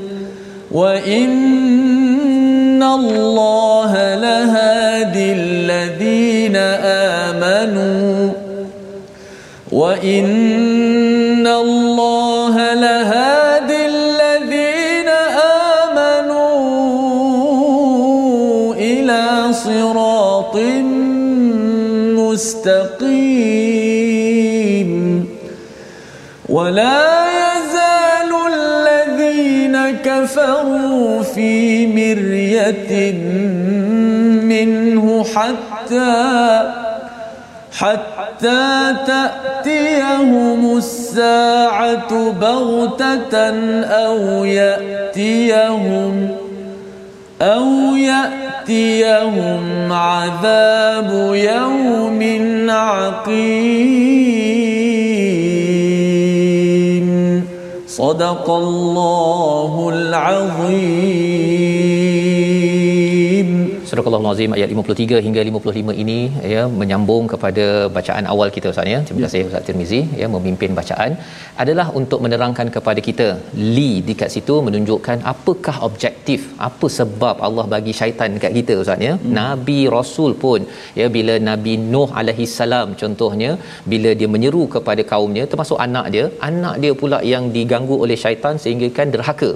وإن 0.71 2.83
الله 2.83 4.15
لهادي 4.15 5.33
الذين 5.33 6.55
آمنوا. 7.25 8.44
وإن 9.71 11.47
الله 11.47 12.73
لهادي 12.73 13.85
الذين 13.85 15.09
آمنوا 15.89 16.45
إلى 18.75 19.53
صراط 19.53 20.55
مستقيم. 22.15 23.65
ولا 26.49 27.25
يزال 27.25 28.31
الذين 28.53 29.75
كفروا 30.05 31.21
في 31.23 31.87
مرية 31.87 33.11
منه 34.41 35.23
حتى 35.23 36.84
حتى 37.79 38.95
تأتيهم 39.07 40.77
الساعة 40.77 42.31
بغتة 42.31 43.35
أو 43.83 44.45
يأتيهم 44.45 46.29
أو 47.41 47.95
يأتيهم 47.95 49.91
عذاب 49.91 51.33
يوم 51.35 52.21
عقيم. 52.69 53.45
صدق 57.87 58.49
الله 58.49 59.89
العظيم. 59.93 61.74
Surah 63.89 64.03
Al-Azim 64.19 64.51
ayat 64.57 64.69
53 64.73 65.17
hingga 65.25 65.41
55 65.49 65.93
ini 66.03 66.17
ya 66.53 66.61
menyambung 66.79 67.25
kepada 67.33 67.65
bacaan 67.95 68.25
awal 68.33 68.47
kita 68.55 68.67
Ustaz 68.71 68.87
ya. 68.93 68.99
Terima 69.07 69.21
kasih 69.25 69.41
Ustaz 69.49 69.65
Tirmizi 69.67 69.99
ya 70.21 70.27
memimpin 70.35 70.71
bacaan 70.79 71.11
adalah 71.63 71.85
untuk 71.99 72.19
menerangkan 72.25 72.69
kepada 72.75 73.01
kita 73.07 73.27
li 73.75 73.91
dekat 74.07 74.31
situ 74.35 74.55
menunjukkan 74.67 75.19
apakah 75.33 75.75
objektif, 75.89 76.41
apa 76.69 76.89
sebab 76.97 77.45
Allah 77.49 77.65
bagi 77.75 77.93
syaitan 77.99 78.37
dekat 78.37 78.53
kita 78.59 78.75
Ustaz 78.85 79.05
ya. 79.07 79.13
Hmm. 79.17 79.35
Nabi 79.39 79.79
Rasul 79.97 80.33
pun 80.45 80.61
ya 81.01 81.07
bila 81.17 81.35
Nabi 81.49 81.75
Nuh 81.93 82.09
alaihi 82.21 82.49
salam 82.57 82.89
contohnya 83.03 83.51
bila 83.93 84.11
dia 84.21 84.31
menyeru 84.37 84.65
kepada 84.77 85.05
kaumnya 85.13 85.45
termasuk 85.53 85.79
anak 85.87 86.07
dia, 86.17 86.25
anak 86.49 86.75
dia 86.85 86.95
pula 87.03 87.19
yang 87.33 87.45
diganggu 87.57 87.97
oleh 88.07 88.19
syaitan 88.25 88.57
sehingga 88.65 88.89
kan 88.99 89.09
derhaka 89.15 89.53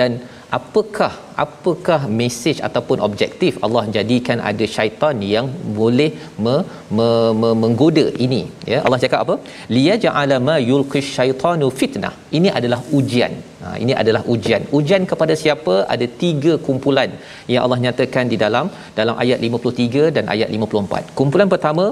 dan 0.00 0.10
apakah 0.56 1.12
apakah 1.44 2.00
mesej 2.18 2.56
ataupun 2.68 2.98
objektif 3.08 3.52
Allah 3.66 3.82
jadikan 3.96 4.38
ada 4.50 4.66
syaitan 4.76 5.16
yang 5.34 5.46
boleh 5.78 6.10
me, 6.44 6.56
me, 6.96 7.08
me, 7.40 7.50
menggoda 7.62 8.06
ini? 8.26 8.42
Ya 8.72 8.80
Allah 8.86 9.00
cakap 9.04 9.20
apa? 9.24 9.36
Liyaj'ala 9.76 10.38
ma 10.48 10.56
yulqi 10.70 11.02
syaitanu 11.14 11.68
fitnah. 11.80 12.14
Ini 12.38 12.50
adalah 12.60 12.80
ujian 13.00 13.34
ha, 13.68 13.74
ini 13.82 13.92
adalah 14.02 14.22
ujian. 14.34 14.62
Ujian 14.78 15.02
kepada 15.10 15.34
siapa? 15.42 15.74
Ada 15.94 16.06
tiga 16.22 16.52
kumpulan 16.66 17.10
yang 17.52 17.62
Allah 17.64 17.78
nyatakan 17.84 18.26
di 18.32 18.38
dalam 18.44 18.68
dalam 18.98 19.16
ayat 19.24 19.38
53 19.48 20.14
dan 20.16 20.24
ayat 20.34 20.48
54 20.56 21.16
kumpulan 21.18 21.48
pertama 21.54 21.84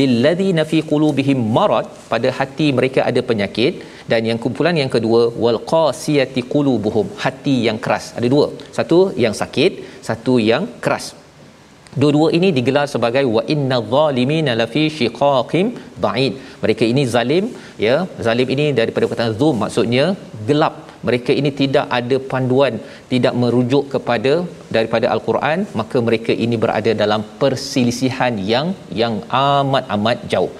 lilladzina 0.00 0.64
fi 0.72 0.80
qulubihim 0.90 1.40
marad 1.58 1.86
pada 2.12 2.30
hati 2.40 2.68
mereka 2.80 3.02
ada 3.12 3.22
penyakit. 3.30 3.74
Dan 4.10 4.22
yang 4.28 4.38
kumpulan 4.44 4.76
yang 4.82 4.90
kedua 4.94 5.20
wal 5.42 5.58
qasiyati 5.72 6.42
qulubuhum 6.54 7.06
hati 7.24 7.56
yang 7.68 7.78
keras. 7.84 8.06
Ada 8.18 8.28
dua. 8.34 8.46
Satu 8.78 8.98
yang 9.24 9.34
sakit 9.42 9.72
satu 10.08 10.34
yang 10.50 10.64
keras. 10.84 11.06
Dua-dua 12.00 12.28
ini 12.38 12.48
digelar 12.56 12.86
sebagai 12.92 13.22
wa 13.36 13.42
inna 13.54 13.78
zalimina 13.94 14.52
lafi 14.60 14.84
shiqaqim 14.98 15.66
ba'id. 16.04 16.34
Mereka 16.62 16.84
ini 16.92 17.02
zalim 17.14 17.44
ya. 17.86 17.96
Zalim 18.26 18.48
ini 18.54 18.66
daripada 18.80 19.04
perkataan 19.10 19.34
zum 19.40 19.56
maksudnya 19.64 20.04
gelap 20.48 20.74
mereka 21.08 21.32
ini 21.40 21.50
tidak 21.60 21.86
ada 21.98 22.16
panduan 22.32 22.74
tidak 23.12 23.34
merujuk 23.42 23.84
kepada 23.94 24.32
daripada 24.76 25.06
al-Quran 25.14 25.58
maka 25.80 25.98
mereka 26.08 26.34
ini 26.44 26.58
berada 26.64 26.92
dalam 27.02 27.22
perselisihan 27.42 28.34
yang 28.52 28.68
yang 29.02 29.16
amat 29.42 29.86
amat 29.96 30.18
jauh 30.34 30.52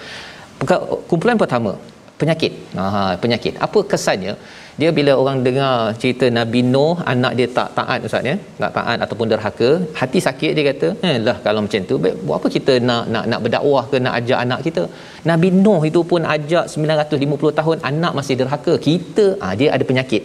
kumpulan 1.11 1.41
pertama 1.45 1.73
penyakit. 2.21 2.53
Ha 2.79 3.17
penyakit. 3.23 3.55
Apa 3.67 3.81
kesannya? 3.93 4.35
Dia 4.81 4.91
bila 4.99 5.13
orang 5.23 5.39
dengar 5.47 5.75
cerita 6.01 6.27
Nabi 6.39 6.61
Nuh, 6.73 6.97
anak 7.13 7.33
dia 7.39 7.49
tak 7.59 7.69
taat 7.79 8.07
ustaz 8.09 8.29
ya, 8.31 8.35
tak 8.63 8.73
taat 8.77 8.99
ataupun 9.05 9.27
derhaka, 9.33 9.71
hati 10.01 10.21
sakit 10.27 10.53
dia 10.57 10.65
kata, 10.71 10.89
"Eh 11.11 11.17
lah 11.27 11.37
kalau 11.47 11.63
macam 11.67 11.89
tu, 11.91 11.97
baik, 12.05 12.17
buat 12.27 12.37
apa 12.41 12.49
kita 12.57 12.75
nak 12.89 13.05
nak 13.15 13.25
nak 13.33 13.41
berdakwah 13.47 13.85
ke 13.93 13.97
nak 14.05 14.15
ajak 14.21 14.39
anak 14.47 14.61
kita? 14.67 14.85
Nabi 15.31 15.49
Nuh 15.65 15.81
itu 15.91 16.03
pun 16.13 16.23
ajak 16.37 16.67
950 16.75 17.53
tahun 17.61 17.79
anak 17.91 18.15
masih 18.21 18.37
derhaka. 18.43 18.75
Kita 18.89 19.27
ah 19.45 19.51
ha, 19.53 19.57
dia 19.63 19.69
ada 19.77 19.87
penyakit. 19.91 20.23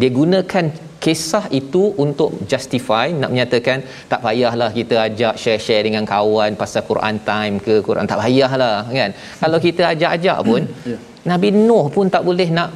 Dia 0.00 0.08
gunakan 0.18 0.64
kisah 1.04 1.44
itu 1.60 1.82
untuk 2.04 2.30
justify 2.50 3.06
nak 3.20 3.30
menyatakan 3.32 3.78
tak 4.10 4.20
payahlah 4.24 4.70
kita 4.78 4.96
ajak 5.06 5.34
share-share 5.42 5.82
dengan 5.86 6.04
kawan 6.12 6.52
pasal 6.60 6.82
Quran 6.90 7.16
time 7.30 7.54
ke 7.66 7.74
Quran 7.88 8.06
tak 8.12 8.20
payahlah 8.22 8.76
kan 8.98 9.10
kalau 9.42 9.58
kita 9.66 9.82
ajak-ajak 9.92 10.38
pun 10.50 10.62
yeah. 10.90 11.00
Nabi 11.30 11.48
Nuh 11.68 11.86
pun 11.96 12.06
tak 12.14 12.22
boleh 12.28 12.48
nak 12.58 12.70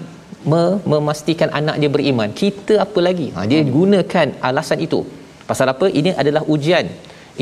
me- 0.53 0.79
memastikan 0.93 1.51
anak 1.61 1.77
dia 1.83 1.91
beriman. 1.97 2.31
Kita 2.43 2.75
apa 2.87 3.01
lagi? 3.09 3.29
Ha, 3.35 3.47
dia 3.51 3.61
gunakan 3.77 4.27
alasan 4.49 4.81
itu. 4.87 5.01
Pasal 5.51 5.69
apa? 5.75 5.87
Ini 6.01 6.11
adalah 6.23 6.43
ujian. 6.55 6.87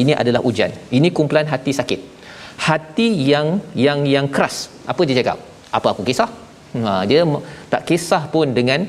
Ini 0.03 0.13
adalah 0.23 0.41
ujian. 0.49 0.73
Ini 0.97 1.09
kumpulan 1.17 1.47
hati 1.53 1.73
sakit. 1.81 2.01
Hati 2.67 3.09
yang 3.33 3.47
yang 3.87 4.01
yang 4.15 4.27
keras. 4.35 4.57
Apa 4.93 5.03
dia 5.09 5.17
cakap? 5.21 5.39
Apa 5.77 5.87
aku 5.95 6.03
kisah? 6.11 6.31
Ha, 6.85 6.93
dia 7.11 7.23
tak 7.73 7.83
kisah 7.89 8.23
pun 8.35 8.49
dengan 8.59 8.81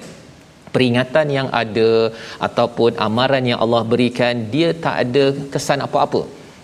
peringatan 0.76 1.28
yang 1.38 1.47
ada 1.61 1.89
ataupun 2.47 2.91
amaran 3.07 3.43
yang 3.51 3.59
Allah 3.63 3.82
berikan 3.93 4.34
dia 4.55 4.70
tak 4.86 4.95
ada 5.03 5.24
kesan 5.53 5.80
apa-apa 5.88 6.22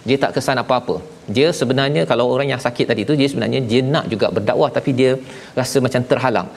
dia 0.07 0.17
tak 0.23 0.31
kesan 0.35 0.59
apa-apa 0.63 0.95
dia 1.35 1.47
sebenarnya 1.59 2.03
kalau 2.11 2.25
orang 2.35 2.47
yang 2.53 2.61
sakit 2.65 2.85
tadi 2.91 3.01
tu 3.09 3.15
dia 3.19 3.27
sebenarnya 3.31 3.59
dia 3.71 3.81
nak 3.93 4.05
juga 4.13 4.27
berdakwah 4.35 4.69
tapi 4.77 4.91
dia 4.99 5.11
rasa 5.59 5.77
macam 5.85 6.03
terhalang 6.11 6.49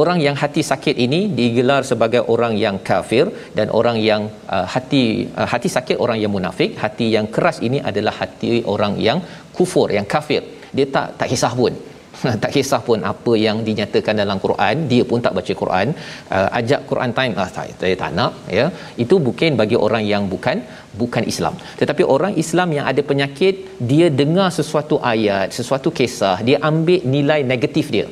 orang 0.00 0.18
yang 0.26 0.36
hati 0.42 0.62
sakit 0.70 0.96
ini 1.06 1.20
digelar 1.38 1.82
sebagai 1.90 2.22
orang 2.34 2.54
yang 2.64 2.76
kafir 2.88 3.24
dan 3.58 3.68
orang 3.78 3.96
yang 4.10 4.22
uh, 4.56 4.66
hati 4.74 5.04
uh, 5.40 5.48
hati 5.52 5.68
sakit 5.76 5.96
orang 6.04 6.18
yang 6.22 6.32
munafik. 6.36 6.72
Hati 6.82 7.08
yang 7.16 7.28
keras 7.36 7.58
ini 7.68 7.80
adalah 7.90 8.14
hati 8.20 8.52
orang 8.74 8.94
yang 9.06 9.20
kufur 9.56 9.88
yang 9.96 10.06
kafir. 10.14 10.42
Dia 10.76 10.86
tak 10.96 11.08
tak 11.22 11.30
kisah 11.32 11.54
pun. 11.62 11.74
Tak 12.42 12.50
kisah 12.54 12.80
pun 12.86 12.98
apa 13.10 13.32
yang 13.44 13.56
dinyatakan 13.68 14.14
dalam 14.22 14.38
Quran. 14.44 14.76
Dia 14.90 15.02
pun 15.10 15.18
tak 15.24 15.34
baca 15.38 15.52
Quran. 15.62 15.88
Uh, 16.36 16.48
ajak 16.58 16.80
Quran 16.90 17.10
time 17.18 17.34
ah 17.42 17.48
saya, 17.56 17.72
saya 17.82 17.94
tak 18.02 18.12
nak 18.18 18.32
ya. 18.58 18.66
Itu 19.04 19.16
bukan 19.28 19.58
bagi 19.60 19.76
orang 19.86 20.04
yang 20.12 20.24
bukan 20.34 20.58
bukan 21.00 21.24
Islam. 21.32 21.54
Tetapi 21.80 22.02
orang 22.14 22.34
Islam 22.44 22.68
yang 22.76 22.86
ada 22.92 23.02
penyakit 23.10 23.54
dia 23.92 24.08
dengar 24.20 24.48
sesuatu 24.58 24.98
ayat 25.12 25.56
sesuatu 25.58 25.90
kisah 26.00 26.36
dia 26.48 26.58
ambil 26.70 27.00
nilai 27.16 27.40
negatif 27.52 27.88
dia 27.96 28.06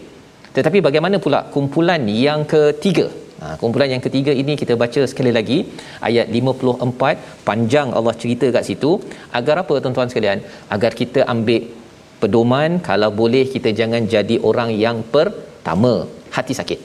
tetapi 0.56 0.78
bagaimana 0.86 1.16
pula 1.24 1.40
kumpulan 1.54 2.02
yang 2.26 2.42
ketiga? 2.52 3.06
Ha, 3.40 3.56
kumpulan 3.60 3.88
yang 3.94 4.02
ketiga 4.06 4.32
ini 4.40 4.52
kita 4.62 4.74
baca 4.82 5.02
sekali 5.10 5.32
lagi. 5.36 5.58
Ayat 6.08 6.26
54 6.28 7.46
panjang 7.48 7.88
Allah 7.98 8.14
cerita 8.22 8.46
kat 8.56 8.64
situ. 8.68 8.90
Agar 9.38 9.56
apa 9.62 9.74
tuan-tuan 9.84 10.10
sekalian? 10.12 10.40
Agar 10.74 10.92
kita 11.00 11.22
ambil 11.34 11.62
pedoman 12.20 12.82
kalau 12.88 13.10
boleh 13.20 13.44
kita 13.54 13.72
jangan 13.80 14.04
jadi 14.14 14.36
orang 14.50 14.70
yang 14.84 14.98
pertama 15.14 15.94
hati 16.36 16.52
sakit. 16.60 16.80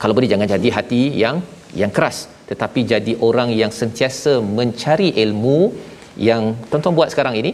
Kalau 0.00 0.16
boleh 0.16 0.30
jangan 0.32 0.48
jadi 0.54 0.68
hati 0.78 1.02
yang 1.24 1.36
yang 1.82 1.92
keras. 1.96 2.18
Tetapi 2.50 2.80
jadi 2.92 3.12
orang 3.28 3.50
yang 3.60 3.72
sentiasa 3.80 4.32
mencari 4.58 5.10
ilmu 5.24 5.58
yang 6.28 6.42
tuan-tuan 6.70 6.96
buat 6.98 7.10
sekarang 7.12 7.36
ini. 7.42 7.52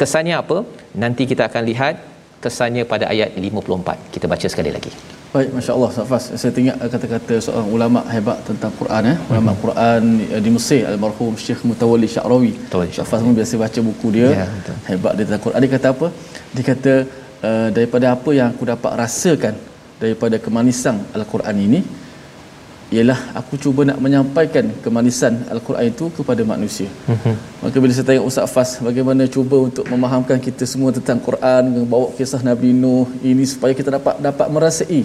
Kesannya 0.00 0.36
apa? 0.42 0.58
Nanti 1.02 1.22
kita 1.30 1.48
akan 1.48 1.62
lihat 1.70 1.94
kesannya 2.44 2.84
pada 2.92 3.04
ayat 3.14 3.38
54 3.38 4.14
kita 4.14 4.26
baca 4.32 4.46
sekali 4.52 4.72
lagi 4.76 4.92
Baik, 5.32 5.48
Masya 5.56 5.72
Allah, 5.72 5.90
Safas. 5.96 6.24
Saya 6.40 6.52
tengok 6.52 6.76
kata-kata 6.92 7.34
seorang 7.44 7.68
ulama 7.72 8.00
hebat 8.14 8.36
tentang 8.44 8.68
Quran. 8.76 9.02
Eh? 9.12 9.16
Ulama 9.32 9.52
hmm. 9.56 9.60
Quran 9.64 10.02
eh, 10.28 10.40
di 10.44 10.50
Mesir, 10.52 10.82
Almarhum 10.84 11.32
Syekh 11.44 11.64
Mutawalli 11.68 12.04
Sya'rawi. 12.14 12.52
Safas 12.92 13.24
pun 13.24 13.32
biasa 13.32 13.56
baca 13.56 13.80
buku 13.80 14.08
dia. 14.12 14.28
Ya, 14.28 14.46
hebat 14.92 15.16
dia 15.16 15.24
tentang 15.24 15.40
Quran. 15.46 15.58
Dia 15.64 15.72
kata 15.72 15.88
apa? 15.96 16.06
Dia 16.52 16.64
kata, 16.68 16.92
uh, 17.48 17.68
daripada 17.72 18.06
apa 18.12 18.30
yang 18.38 18.48
aku 18.52 18.64
dapat 18.72 18.92
rasakan 19.02 19.54
daripada 20.02 20.36
kemanisan 20.36 21.00
Al-Quran 21.16 21.56
ini, 21.64 21.80
ialah 22.94 23.18
aku 23.40 23.54
cuba 23.64 23.80
nak 23.88 23.98
menyampaikan 24.04 24.64
kemanisan 24.84 25.34
Al-Quran 25.54 25.86
itu 25.92 26.04
kepada 26.18 26.42
manusia. 26.52 26.88
Mm-hmm. 27.08 27.34
Maka 27.64 27.76
bila 27.82 27.92
saya 27.96 28.06
tanya 28.08 28.22
Ustaz 28.28 28.52
Fas 28.54 28.70
bagaimana 28.88 29.24
cuba 29.36 29.56
untuk 29.68 29.84
memahamkan 29.92 30.38
kita 30.46 30.68
semua 30.72 30.90
tentang 30.98 31.18
Quran, 31.28 31.88
bawa 31.92 32.12
kisah 32.18 32.42
Nabi 32.50 32.70
Nuh 32.82 33.08
ini 33.30 33.44
supaya 33.52 33.72
kita 33.80 33.90
dapat 33.96 34.20
dapat 34.28 34.46
merasai 34.54 35.00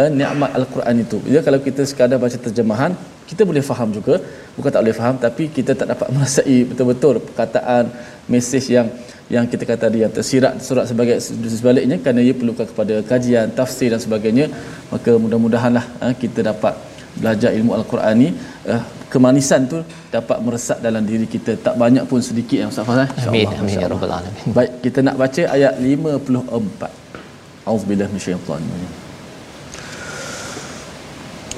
eh, 0.00 0.10
nikmat 0.20 0.50
Al-Quran 0.58 0.96
itu. 1.04 1.18
Ya 1.34 1.42
kalau 1.46 1.58
kita 1.66 1.82
sekadar 1.90 2.22
baca 2.22 2.38
terjemahan, 2.46 2.94
kita 3.30 3.42
boleh 3.50 3.64
faham 3.70 3.90
juga, 3.98 4.14
bukan 4.54 4.70
tak 4.74 4.82
boleh 4.86 4.96
faham 5.00 5.16
tapi 5.26 5.44
kita 5.56 5.74
tak 5.80 5.90
dapat 5.92 6.08
merasai 6.14 6.58
betul-betul 6.70 7.18
perkataan 7.26 7.90
mesej 8.30 8.66
yang 8.78 8.88
yang 9.34 9.44
kita 9.52 9.64
kata 9.70 9.86
dia 9.94 10.06
tersirat 10.16 10.60
surat 10.66 10.84
sebagai 10.90 11.16
sebaliknya 11.56 11.96
kerana 11.96 12.20
ia 12.26 12.34
perlukan 12.40 12.66
kepada 12.70 12.94
kajian 13.10 13.48
tafsir 13.58 13.88
dan 13.92 14.00
sebagainya 14.06 14.46
maka 14.92 15.12
mudah-mudahanlah 15.22 15.84
eh, 16.04 16.14
kita 16.22 16.40
dapat 16.52 16.93
belajar 17.19 17.49
ilmu 17.57 17.71
al-Quran 17.79 18.15
ni 18.21 18.29
uh, 18.69 18.81
kemanisan 19.09 19.65
tu 19.65 19.81
dapat 20.13 20.37
meresap 20.45 20.77
dalam 20.85 21.01
diri 21.01 21.25
kita 21.25 21.57
tak 21.57 21.75
banyak 21.75 22.05
pun 22.05 22.21
sedikit 22.21 22.57
yang 22.61 22.69
Ustaz 22.71 22.85
Fazal 22.85 23.09
amin 23.27 23.49
amin 23.59 23.75
ya 23.83 23.87
rabbal 23.89 24.13
alamin 24.17 24.53
baik 24.57 24.71
kita 24.85 24.99
nak 25.01 25.15
baca 25.17 25.41
ayat 25.55 25.73
54 25.81 27.69
auzubillahi 27.69 28.09
minasyaitanir 28.13 29.09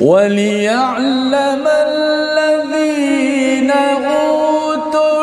وليعلم 0.02 1.66
الذين 1.68 3.72
أوتوا 4.02 5.22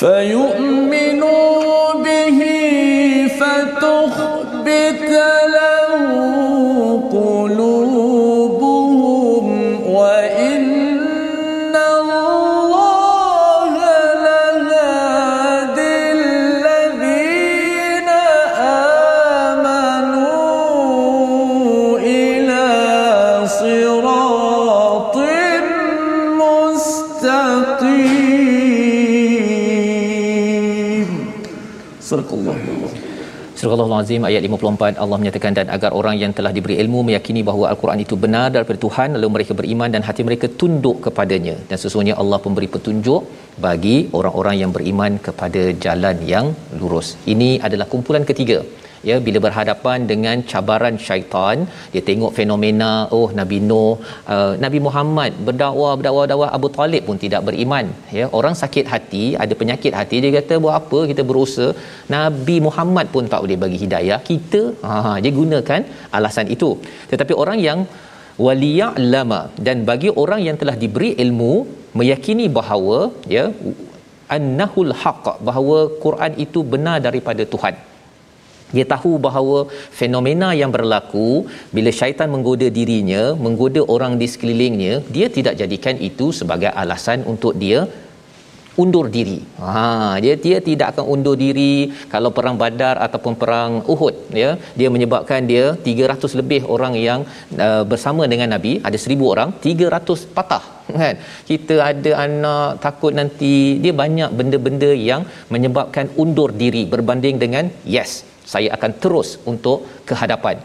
فيؤمنوا 0.00 1.92
به 2.04 2.40
فتخبت 3.40 5.10
Surah 33.60 33.78
Al-Azim 33.84 34.22
ayat 34.28 34.42
54 34.46 35.00
Allah 35.02 35.16
menyatakan 35.20 35.52
dan 35.56 35.66
agar 35.76 35.90
orang 35.98 36.16
yang 36.20 36.32
telah 36.36 36.52
diberi 36.56 36.76
ilmu 36.82 37.00
meyakini 37.08 37.40
bahawa 37.48 37.64
Al-Quran 37.72 38.00
itu 38.04 38.14
benar 38.22 38.46
daripada 38.54 38.78
Tuhan 38.84 39.08
lalu 39.16 39.28
mereka 39.34 39.52
beriman 39.58 39.92
dan 39.94 40.02
hati 40.06 40.22
mereka 40.28 40.46
tunduk 40.60 40.96
kepadanya 41.06 41.56
dan 41.70 41.76
sesungguhnya 41.82 42.14
Allah 42.22 42.38
pemberi 42.44 42.68
petunjuk 42.74 43.22
bagi 43.66 43.96
orang-orang 44.18 44.56
yang 44.62 44.72
beriman 44.76 45.12
kepada 45.26 45.64
jalan 45.84 46.16
yang 46.32 46.48
lurus. 46.80 47.10
Ini 47.34 47.50
adalah 47.68 47.88
kumpulan 47.92 48.24
ketiga 48.30 48.58
ya 49.08 49.16
bila 49.26 49.38
berhadapan 49.46 49.98
dengan 50.10 50.36
cabaran 50.50 50.96
syaitan 51.06 51.56
dia 51.92 52.02
tengok 52.08 52.32
fenomena 52.38 52.90
oh 53.18 53.28
Nabi 53.40 53.58
Nuh 53.68 53.94
uh, 54.34 54.52
Nabi 54.64 54.78
Muhammad 54.86 55.32
berdakwah 55.46 55.92
berdakwah 55.98 56.26
dakwah 56.32 56.50
Abu 56.58 56.68
Talib 56.78 57.02
pun 57.08 57.18
tidak 57.24 57.44
beriman. 57.48 57.86
Ya 58.18 58.26
orang 58.40 58.54
sakit 58.62 58.86
hati 58.92 59.24
ada 59.44 59.56
penyakit 59.62 59.94
hati 60.00 60.18
dia 60.24 60.32
kata 60.38 60.56
buat 60.64 60.76
apa 60.80 61.00
kita 61.12 61.24
berusaha? 61.30 61.68
Nabi 62.16 62.56
Muhammad 62.68 63.08
pun 63.16 63.26
tak 63.32 63.42
boleh 63.44 63.58
bagi 63.64 63.80
hidayah. 63.84 64.20
Kita 64.30 64.62
ha 64.86 65.16
dia 65.24 65.32
gunakan 65.40 65.82
alasan 66.18 66.48
itu. 66.56 66.70
Tetapi 67.12 67.34
orang 67.44 67.60
yang 67.68 67.80
waliya'lama 68.46 69.40
dan 69.66 69.78
bagi 69.90 70.10
orang 70.22 70.40
yang 70.48 70.56
telah 70.60 70.76
diberi 70.82 71.10
ilmu 71.24 71.52
meyakini 72.00 72.46
bahawa 72.58 72.98
ya 73.36 73.44
annahul 74.36 74.92
haqq 75.02 75.26
bahawa 75.48 75.78
Quran 76.04 76.32
itu 76.44 76.60
benar 76.72 76.96
daripada 77.06 77.44
Tuhan 77.54 77.74
dia 78.76 78.86
tahu 78.94 79.12
bahawa 79.26 79.58
fenomena 80.00 80.50
yang 80.60 80.72
berlaku 80.76 81.28
bila 81.76 81.90
syaitan 82.00 82.30
menggoda 82.34 82.68
dirinya 82.78 83.22
menggoda 83.46 83.82
orang 83.94 84.14
di 84.20 84.28
sekelilingnya 84.34 84.94
dia 85.16 85.28
tidak 85.36 85.56
jadikan 85.62 85.96
itu 86.10 86.28
sebagai 86.40 86.70
alasan 86.82 87.20
untuk 87.32 87.54
dia 87.62 87.80
undur 88.82 89.06
diri. 89.16 89.38
Ha 89.62 90.16
dia 90.24 90.34
dia 90.44 90.58
tidak 90.68 90.86
akan 90.92 91.04
undur 91.14 91.36
diri 91.44 91.74
kalau 92.12 92.30
perang 92.36 92.56
Badar 92.62 92.96
ataupun 93.06 93.34
perang 93.40 93.72
Uhud 93.92 94.16
ya. 94.42 94.50
Dia 94.78 94.88
menyebabkan 94.94 95.48
dia 95.50 95.64
300 95.88 96.40
lebih 96.40 96.60
orang 96.74 96.94
yang 97.08 97.20
uh, 97.66 97.82
bersama 97.92 98.24
dengan 98.32 98.50
Nabi, 98.54 98.72
ada 98.88 98.98
1000 98.98 99.32
orang, 99.32 99.50
300 99.66 100.34
patah 100.36 100.64
kan. 101.02 101.14
Kita 101.50 101.76
ada 101.90 102.12
anak 102.26 102.70
takut 102.86 103.12
nanti 103.20 103.52
dia 103.84 103.94
banyak 104.02 104.30
benda-benda 104.40 104.90
yang 105.10 105.22
menyebabkan 105.54 106.08
undur 106.22 106.50
diri 106.62 106.84
berbanding 106.94 107.38
dengan 107.44 107.66
yes 107.96 108.29
saya 108.54 108.68
akan 108.76 108.92
terus 109.02 109.30
untuk 109.52 109.78
kehadapan 110.10 110.58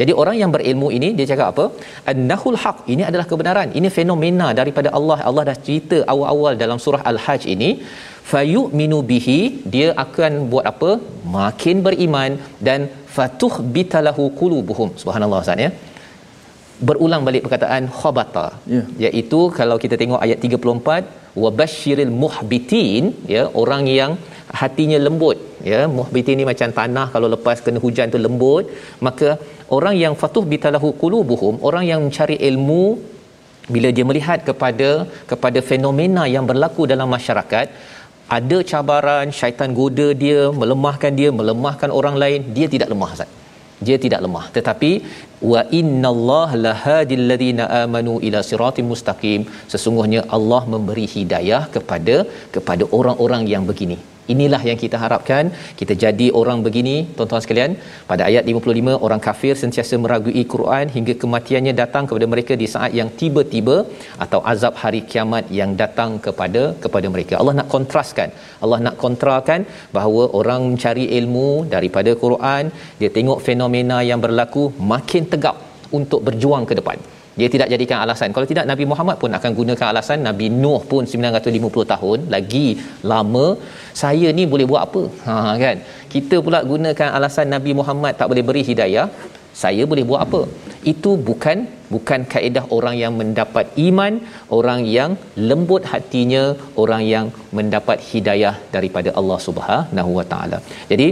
jadi 0.00 0.12
orang 0.20 0.36
yang 0.40 0.50
berilmu 0.54 0.88
ini 0.98 1.08
dia 1.18 1.26
cakap 1.30 1.46
apa? 1.52 1.64
Annahul 2.12 2.58
haq 2.62 2.78
ini 2.92 3.02
adalah 3.10 3.26
kebenaran. 3.30 3.68
Ini 3.78 3.88
fenomena 3.98 4.48
daripada 4.60 4.88
Allah. 4.98 5.18
Allah 5.28 5.44
dah 5.50 5.56
cerita 5.66 5.98
awal-awal 6.12 6.54
dalam 6.62 6.78
surah 6.84 7.02
al-hajj 7.12 7.44
ini 7.54 7.70
fayu'minu 8.32 8.98
bihi 9.12 9.38
dia 9.74 9.88
akan 10.04 10.32
buat 10.52 10.66
apa? 10.72 10.90
Makin 11.38 11.78
beriman 11.86 12.32
dan 12.68 12.82
fatuh 13.16 13.54
bitalahu 13.76 14.26
qulubuhum. 14.42 14.90
Subhanallah 15.02 15.40
Ustaz 15.46 15.64
ya. 15.66 15.70
Berulang 16.88 17.22
balik 17.26 17.42
perkataan 17.46 17.84
khabata 17.98 18.46
yeah. 18.74 18.86
iaitu 19.06 19.40
kalau 19.58 19.76
kita 19.82 19.94
tengok 20.00 20.20
ayat 20.24 20.38
34 20.46 21.40
wabashiril 21.42 22.14
muhbitin 22.22 23.04
ya 23.34 23.42
orang 23.62 23.82
yang 23.98 24.12
hatinya 24.60 24.98
lembut 25.06 25.38
ya. 25.70 25.80
Muhbitin 25.98 26.36
ni 26.40 26.44
macam 26.50 26.68
tanah 26.78 27.06
kalau 27.14 27.28
lepas 27.34 27.56
kena 27.64 27.80
hujan 27.84 28.12
tu 28.14 28.20
lembut. 28.26 28.66
Maka 29.06 29.30
orang 29.76 29.96
yang 30.02 30.14
fatuh 30.22 30.44
bitalahu 30.52 30.90
qulubuhum 31.02 31.56
orang 31.70 31.86
yang 31.90 32.00
mencari 32.06 32.36
ilmu 32.50 32.84
bila 33.74 33.88
dia 33.96 34.04
melihat 34.10 34.38
kepada 34.48 34.88
kepada 35.30 35.58
fenomena 35.70 36.22
yang 36.34 36.46
berlaku 36.50 36.84
dalam 36.92 37.08
masyarakat 37.16 37.66
ada 38.38 38.58
cabaran 38.70 39.28
syaitan 39.38 39.70
goda 39.78 40.08
dia 40.24 40.40
melemahkan 40.60 41.12
dia 41.20 41.30
melemahkan 41.40 41.90
orang 42.00 42.18
lain 42.22 42.42
dia 42.58 42.68
tidak 42.74 42.90
lemah 42.94 43.12
Ustaz. 43.16 43.30
Dia 43.86 43.96
tidak 44.02 44.20
lemah. 44.24 44.44
Tetapi 44.56 44.90
wa 45.52 45.60
innallaha 45.78 46.60
lahadil 46.66 47.24
ladina 47.30 47.64
amanu 47.82 48.14
ila 48.26 48.40
siratim 48.50 48.86
mustaqim. 48.92 49.42
Sesungguhnya 49.72 50.22
Allah 50.36 50.62
memberi 50.74 51.06
hidayah 51.14 51.62
kepada 51.76 52.16
kepada 52.56 52.86
orang-orang 52.98 53.44
yang 53.54 53.64
begini 53.70 53.98
Inilah 54.34 54.60
yang 54.68 54.78
kita 54.82 54.96
harapkan 55.02 55.44
kita 55.78 55.94
jadi 56.04 56.26
orang 56.40 56.58
begini 56.66 56.96
tuan-tuan 57.16 57.42
sekalian. 57.44 57.72
Pada 58.10 58.22
ayat 58.30 58.44
55 58.52 58.94
orang 59.06 59.20
kafir 59.26 59.54
sentiasa 59.62 59.94
meragui 60.04 60.44
Quran 60.54 60.86
hingga 60.96 61.14
kematiannya 61.22 61.74
datang 61.82 62.06
kepada 62.10 62.26
mereka 62.34 62.54
di 62.62 62.68
saat 62.74 62.92
yang 63.00 63.10
tiba-tiba 63.20 63.76
atau 64.24 64.40
azab 64.52 64.76
hari 64.82 65.00
kiamat 65.12 65.46
yang 65.60 65.72
datang 65.82 66.12
kepada 66.26 66.62
kepada 66.84 67.08
mereka. 67.14 67.34
Allah 67.40 67.56
nak 67.60 67.68
kontraskan. 67.74 68.30
Allah 68.64 68.78
nak 68.86 68.96
kontrakan 69.04 69.60
bahawa 69.96 70.22
orang 70.40 70.62
mencari 70.70 71.06
ilmu 71.18 71.48
daripada 71.74 72.12
Quran 72.24 72.70
dia 73.00 73.10
tengok 73.16 73.40
fenomena 73.48 73.98
yang 74.10 74.22
berlaku 74.26 74.64
makin 74.92 75.24
tegak 75.32 75.58
untuk 75.98 76.20
berjuang 76.28 76.64
ke 76.70 76.76
depan 76.80 76.98
dia 77.40 77.48
tidak 77.54 77.68
jadikan 77.72 77.98
alasan. 78.04 78.30
Kalau 78.36 78.46
tidak 78.52 78.66
Nabi 78.70 78.84
Muhammad 78.90 79.16
pun 79.22 79.30
akan 79.38 79.50
gunakan 79.58 79.86
alasan 79.92 80.20
Nabi 80.28 80.46
Nuh 80.62 80.80
pun 80.90 81.04
950 81.12 81.92
tahun 81.92 82.18
lagi 82.34 82.66
lama. 83.12 83.46
Saya 84.02 84.28
ni 84.38 84.44
boleh 84.54 84.66
buat 84.70 84.82
apa? 84.88 85.02
Ha 85.26 85.36
kan? 85.64 85.78
Kita 86.14 86.38
pula 86.46 86.60
gunakan 86.72 87.08
alasan 87.18 87.48
Nabi 87.56 87.72
Muhammad 87.80 88.14
tak 88.20 88.28
boleh 88.32 88.44
beri 88.50 88.64
hidayah. 88.70 89.06
Saya 89.62 89.82
boleh 89.90 90.04
buat 90.10 90.20
apa? 90.26 90.42
Itu 90.92 91.10
bukan 91.28 91.58
bukan 91.94 92.20
kaedah 92.32 92.64
orang 92.76 92.94
yang 93.00 93.12
mendapat 93.20 93.66
iman 93.86 94.12
orang 94.58 94.80
yang 94.96 95.10
lembut 95.48 95.82
hatinya 95.92 96.44
orang 96.82 97.02
yang 97.14 97.26
mendapat 97.58 97.98
hidayah 98.10 98.54
daripada 98.76 99.12
Allah 99.20 99.38
Subhanahu 99.46 100.10
Wa 100.18 100.24
Taala. 100.32 100.58
Jadi 100.92 101.08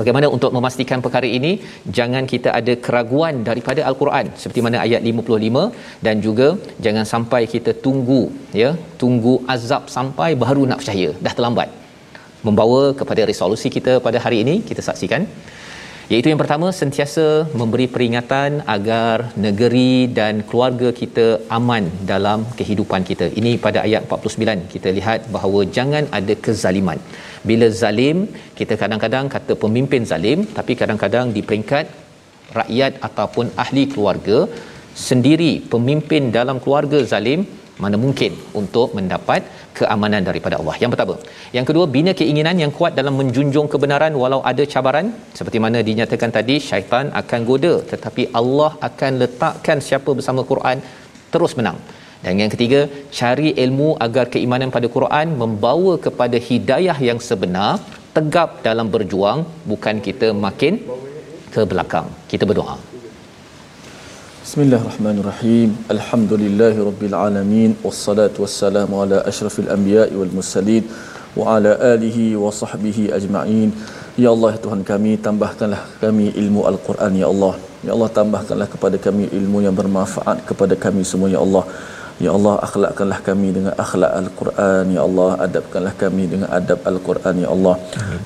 Bagaimana 0.00 0.26
untuk 0.36 0.50
memastikan 0.56 0.98
perkara 1.04 1.28
ini? 1.38 1.52
Jangan 1.96 2.24
kita 2.32 2.48
ada 2.58 2.72
keraguan 2.84 3.36
daripada 3.48 3.80
al-Quran 3.90 4.26
seperti 4.40 4.60
mana 4.66 4.78
ayat 4.86 5.02
55 5.10 6.04
dan 6.06 6.16
juga 6.26 6.48
jangan 6.84 7.04
sampai 7.12 7.42
kita 7.54 7.72
tunggu 7.86 8.22
ya 8.62 8.70
tunggu 9.02 9.34
azab 9.54 9.84
sampai 9.96 10.30
baru 10.44 10.64
nak 10.70 10.80
percaya. 10.82 11.10
Dah 11.26 11.34
terlambat. 11.38 11.70
Membawa 12.46 12.82
kepada 13.00 13.22
resolusi 13.30 13.68
kita 13.76 13.94
pada 14.06 14.20
hari 14.24 14.38
ini 14.44 14.54
kita 14.68 14.82
saksikan. 14.88 15.24
Iaitu 16.12 16.28
yang 16.30 16.40
pertama 16.42 16.68
sentiasa 16.80 17.24
memberi 17.60 17.86
peringatan 17.94 18.52
agar 18.74 19.16
negeri 19.46 19.90
dan 20.18 20.34
keluarga 20.50 20.88
kita 21.00 21.26
aman 21.56 21.84
dalam 22.12 22.46
kehidupan 22.58 23.02
kita. 23.10 23.26
Ini 23.40 23.52
pada 23.66 23.78
ayat 23.86 24.04
49 24.14 24.72
kita 24.74 24.88
lihat 24.98 25.28
bahawa 25.34 25.60
jangan 25.78 26.06
ada 26.18 26.36
kezaliman 26.46 27.00
bila 27.48 27.66
zalim 27.82 28.18
kita 28.58 28.74
kadang-kadang 28.82 29.26
kata 29.34 29.52
pemimpin 29.64 30.02
zalim 30.10 30.40
tapi 30.58 30.74
kadang-kadang 30.80 31.28
di 31.36 31.42
peringkat 31.48 31.86
rakyat 32.58 32.92
ataupun 33.08 33.46
ahli 33.62 33.84
keluarga 33.92 34.38
sendiri 35.08 35.52
pemimpin 35.72 36.34
dalam 36.38 36.58
keluarga 36.64 37.00
zalim 37.12 37.42
mana 37.82 37.96
mungkin 38.04 38.32
untuk 38.60 38.88
mendapat 38.98 39.42
keamanan 39.78 40.22
daripada 40.28 40.54
Allah. 40.60 40.76
Yang 40.82 40.90
pertama. 40.94 41.14
Yang 41.56 41.66
kedua, 41.70 41.84
bina 41.96 42.12
keinginan 42.20 42.56
yang 42.62 42.72
kuat 42.78 42.92
dalam 42.98 43.14
menjunjung 43.20 43.68
kebenaran 43.72 44.12
walau 44.22 44.40
ada 44.50 44.64
cabaran. 44.72 45.06
Seperti 45.38 45.58
mana 45.64 45.78
dinyatakan 45.88 46.32
tadi, 46.38 46.56
syaitan 46.68 47.14
akan 47.20 47.40
goda. 47.50 47.74
Tetapi 47.92 48.34
Allah 48.40 48.70
akan 48.88 49.12
letakkan 49.22 49.78
siapa 49.88 50.10
bersama 50.18 50.42
Quran 50.50 50.82
terus 51.34 51.54
menang. 51.58 51.78
Dan 52.24 52.42
yang 52.42 52.50
ketiga, 52.54 52.80
cari 53.18 53.48
ilmu 53.64 53.88
agar 54.06 54.26
keimanan 54.34 54.70
pada 54.76 54.86
Quran 54.96 55.38
membawa 55.42 55.92
kepada 56.06 56.36
hidayah 56.48 56.98
yang 57.08 57.20
sebenar, 57.28 57.78
tegap 58.16 58.58
dalam 58.66 58.86
berjuang, 58.94 59.40
bukan 59.70 60.02
kita 60.06 60.28
makin 60.46 60.82
ke 61.54 61.62
belakang. 61.72 62.06
Kita 62.30 62.44
berdoa. 62.50 62.74
Bismillahirrahmanirrahim. 64.48 65.70
Alhamdulillahi 65.94 66.78
rabbil 66.88 67.14
alamin 67.26 67.70
wassalatu 67.86 68.42
wassalamu 68.44 68.98
ala 69.02 69.18
asyrafil 69.30 69.70
anbiya'i 69.74 70.14
wal 70.20 70.32
mursalin 70.38 70.84
wa 71.38 71.54
ala 71.54 71.72
alihi 71.92 72.26
wa 72.42 72.50
sahbihi 72.60 73.04
ajma'in. 73.18 73.70
Ya 74.24 74.30
Allah 74.34 74.50
ya 74.56 74.60
Tuhan 74.64 74.82
kami 74.90 75.12
tambahkanlah 75.26 75.82
kami 76.02 76.26
ilmu 76.42 76.66
al-Quran 76.70 77.12
ya 77.22 77.28
Allah. 77.32 77.54
Ya 77.86 77.92
Allah 77.94 78.10
tambahkanlah 78.18 78.68
kepada 78.74 78.96
kami 79.06 79.30
ilmu 79.38 79.60
yang 79.66 79.76
bermanfaat 79.80 80.42
kepada 80.50 80.74
kami 80.86 81.04
semua 81.12 81.30
ya 81.36 81.42
Allah. 81.46 81.64
Ya 82.24 82.30
Allah 82.36 82.54
akhlakkanlah 82.66 83.18
kami 83.28 83.48
dengan 83.56 83.72
akhlak 83.84 84.12
Al-Quran. 84.20 84.84
Ya 84.96 85.02
Allah 85.06 85.30
adabkanlah 85.46 85.94
kami 86.02 86.24
dengan 86.32 86.48
adab 86.58 86.82
Al-Quran 86.90 87.34
Ya 87.44 87.48
Allah. 87.54 87.74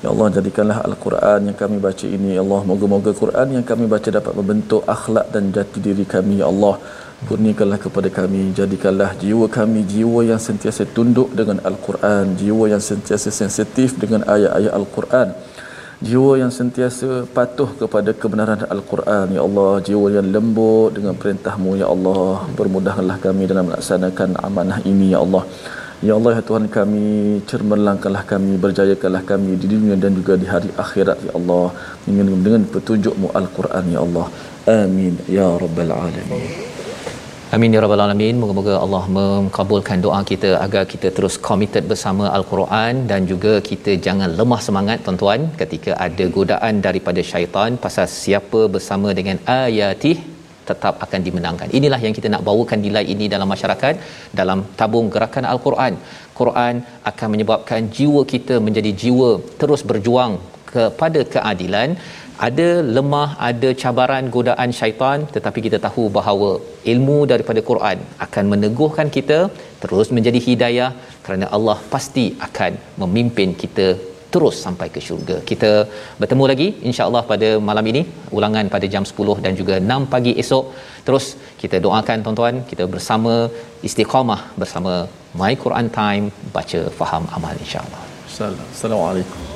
Ya 0.03 0.09
Allah 0.13 0.27
jadikanlah 0.37 0.77
Al-Quran 0.87 1.39
yang 1.49 1.57
kami 1.61 1.77
baca 1.85 2.05
ini 2.17 2.29
Ya 2.37 2.41
Allah 2.45 2.61
moga-moga 2.71 3.13
Quran 3.21 3.47
yang 3.55 3.65
kami 3.71 3.85
baca 3.93 4.09
dapat 4.17 4.33
membentuk 4.39 4.81
akhlak 4.95 5.29
dan 5.33 5.53
jati 5.57 5.77
diri 5.87 6.05
kami 6.15 6.41
Ya 6.41 6.49
Allah. 6.53 6.75
Kurniakanlah 7.29 7.79
kepada 7.85 8.09
kami 8.19 8.41
jadikanlah 8.57 9.11
jiwa 9.21 9.45
kami 9.57 9.81
jiwa 9.93 10.21
yang 10.31 10.41
sentiasa 10.47 10.83
tunduk 10.95 11.29
dengan 11.39 11.57
Al-Quran 11.69 12.35
jiwa 12.41 12.65
yang 12.73 12.83
sentiasa 12.83 13.31
sensitif 13.31 13.95
dengan 14.01 14.27
ayat-ayat 14.27 14.73
Al-Quran 14.79 15.29
jiwa 16.07 16.33
yang 16.41 16.51
sentiasa 16.59 17.09
patuh 17.35 17.69
kepada 17.81 18.11
kebenaran 18.21 18.59
Al-Quran. 18.75 19.27
Ya 19.35 19.41
Allah 19.47 19.71
jiwa 19.87 20.07
yang 20.15 20.27
lembut 20.35 20.89
dengan 20.97 21.15
perintahmu 21.21 21.79
ya 21.81 21.87
Allah. 21.95 22.43
Permudahkanlah 22.59 23.17
kami 23.25 23.47
dalam 23.51 23.71
melaksanakan 23.71 24.29
amanah 24.47 24.79
ini 24.91 25.15
ya 25.15 25.23
Allah. 25.25 25.43
Ya 26.07 26.13
Allah 26.19 26.31
ya 26.37 26.43
Tuhan 26.49 26.67
kami 26.67 27.05
cermerlangkanlah 27.47 28.23
kami 28.27 28.59
berjayakanlah 28.59 29.23
kami 29.31 29.55
di 29.61 29.67
dunia 29.73 29.95
dan 29.95 30.11
juga 30.19 30.35
di 30.35 30.47
hari 30.53 30.69
akhirat 30.83 31.17
ya 31.27 31.33
Allah. 31.39 31.65
Dengan 32.03 32.43
dengan 32.45 32.63
petunjukmu 32.75 33.31
Al-Quran 33.41 33.85
ya 33.95 33.99
Allah. 34.03 34.27
Amin 34.67 35.15
ya 35.37 35.47
rabbal 35.63 35.91
alamin 36.03 36.72
Amin 37.55 37.75
ya 37.75 37.81
rabbal 37.83 38.01
alamin. 38.03 38.35
Moga-moga 38.41 38.75
Allah 38.83 39.01
mengabulkan 39.15 39.97
doa 40.05 40.19
kita 40.29 40.51
agar 40.65 40.83
kita 40.91 41.07
terus 41.17 41.35
committed 41.47 41.83
bersama 41.91 42.25
al-Quran 42.37 42.93
dan 43.11 43.27
juga 43.31 43.51
kita 43.67 43.91
jangan 44.05 44.29
lemah 44.39 44.59
semangat 44.67 45.03
tuan-tuan 45.05 45.41
ketika 45.59 45.91
ada 46.05 46.25
godaan 46.37 46.81
daripada 46.85 47.21
syaitan 47.31 47.77
pasal 47.83 48.07
siapa 48.21 48.61
bersama 48.75 49.11
dengan 49.19 49.37
ayatih 49.57 50.15
tetap 50.69 50.95
akan 51.05 51.21
dimenangkan. 51.27 51.69
Inilah 51.79 51.99
yang 52.05 52.15
kita 52.17 52.31
nak 52.35 52.43
bawakan 52.49 52.81
nilai 52.87 53.05
ini 53.15 53.27
dalam 53.35 53.51
masyarakat 53.55 53.95
dalam 54.41 54.61
tabung 54.81 55.09
gerakan 55.15 55.47
al-Quran. 55.53 55.95
Quran 56.41 56.81
akan 57.11 57.29
menyebabkan 57.35 57.93
jiwa 57.99 58.23
kita 58.33 58.57
menjadi 58.67 58.93
jiwa 59.03 59.31
terus 59.61 59.83
berjuang 59.91 60.35
kepada 60.73 61.21
keadilan 61.33 61.89
ada 62.47 62.69
lemah 62.95 63.29
ada 63.49 63.69
cabaran 63.81 64.27
godaan 64.35 64.71
syaitan 64.79 65.19
tetapi 65.35 65.59
kita 65.67 65.77
tahu 65.87 66.03
bahawa 66.17 66.49
ilmu 66.93 67.17
daripada 67.31 67.61
Quran 67.69 67.99
akan 68.25 68.45
meneguhkan 68.53 69.09
kita 69.17 69.39
terus 69.83 70.09
menjadi 70.17 70.41
hidayah 70.47 70.91
kerana 71.25 71.47
Allah 71.57 71.77
pasti 71.93 72.25
akan 72.47 72.73
memimpin 73.03 73.51
kita 73.63 73.87
terus 74.33 74.57
sampai 74.65 74.87
ke 74.93 74.99
syurga. 75.07 75.35
Kita 75.51 75.71
bertemu 76.21 76.45
lagi 76.51 76.67
insya-Allah 76.89 77.21
pada 77.31 77.49
malam 77.69 77.85
ini, 77.91 78.01
ulangan 78.37 78.71
pada 78.75 78.87
jam 78.93 79.05
10 79.11 79.37
dan 79.45 79.53
juga 79.61 79.75
6 79.95 80.09
pagi 80.13 80.33
esok. 80.43 80.65
Terus 81.07 81.25
kita 81.61 81.79
doakan 81.85 82.25
tuan-tuan, 82.25 82.57
kita 82.71 82.85
bersama 82.95 83.33
istiqamah 83.89 84.41
bersama 84.63 84.93
My 85.41 85.53
Quran 85.65 85.89
Time 86.01 86.27
baca 86.57 86.81
faham 86.99 87.25
amal 87.37 87.55
insya-Allah. 87.65 88.01
Assalamualaikum. 88.75 89.52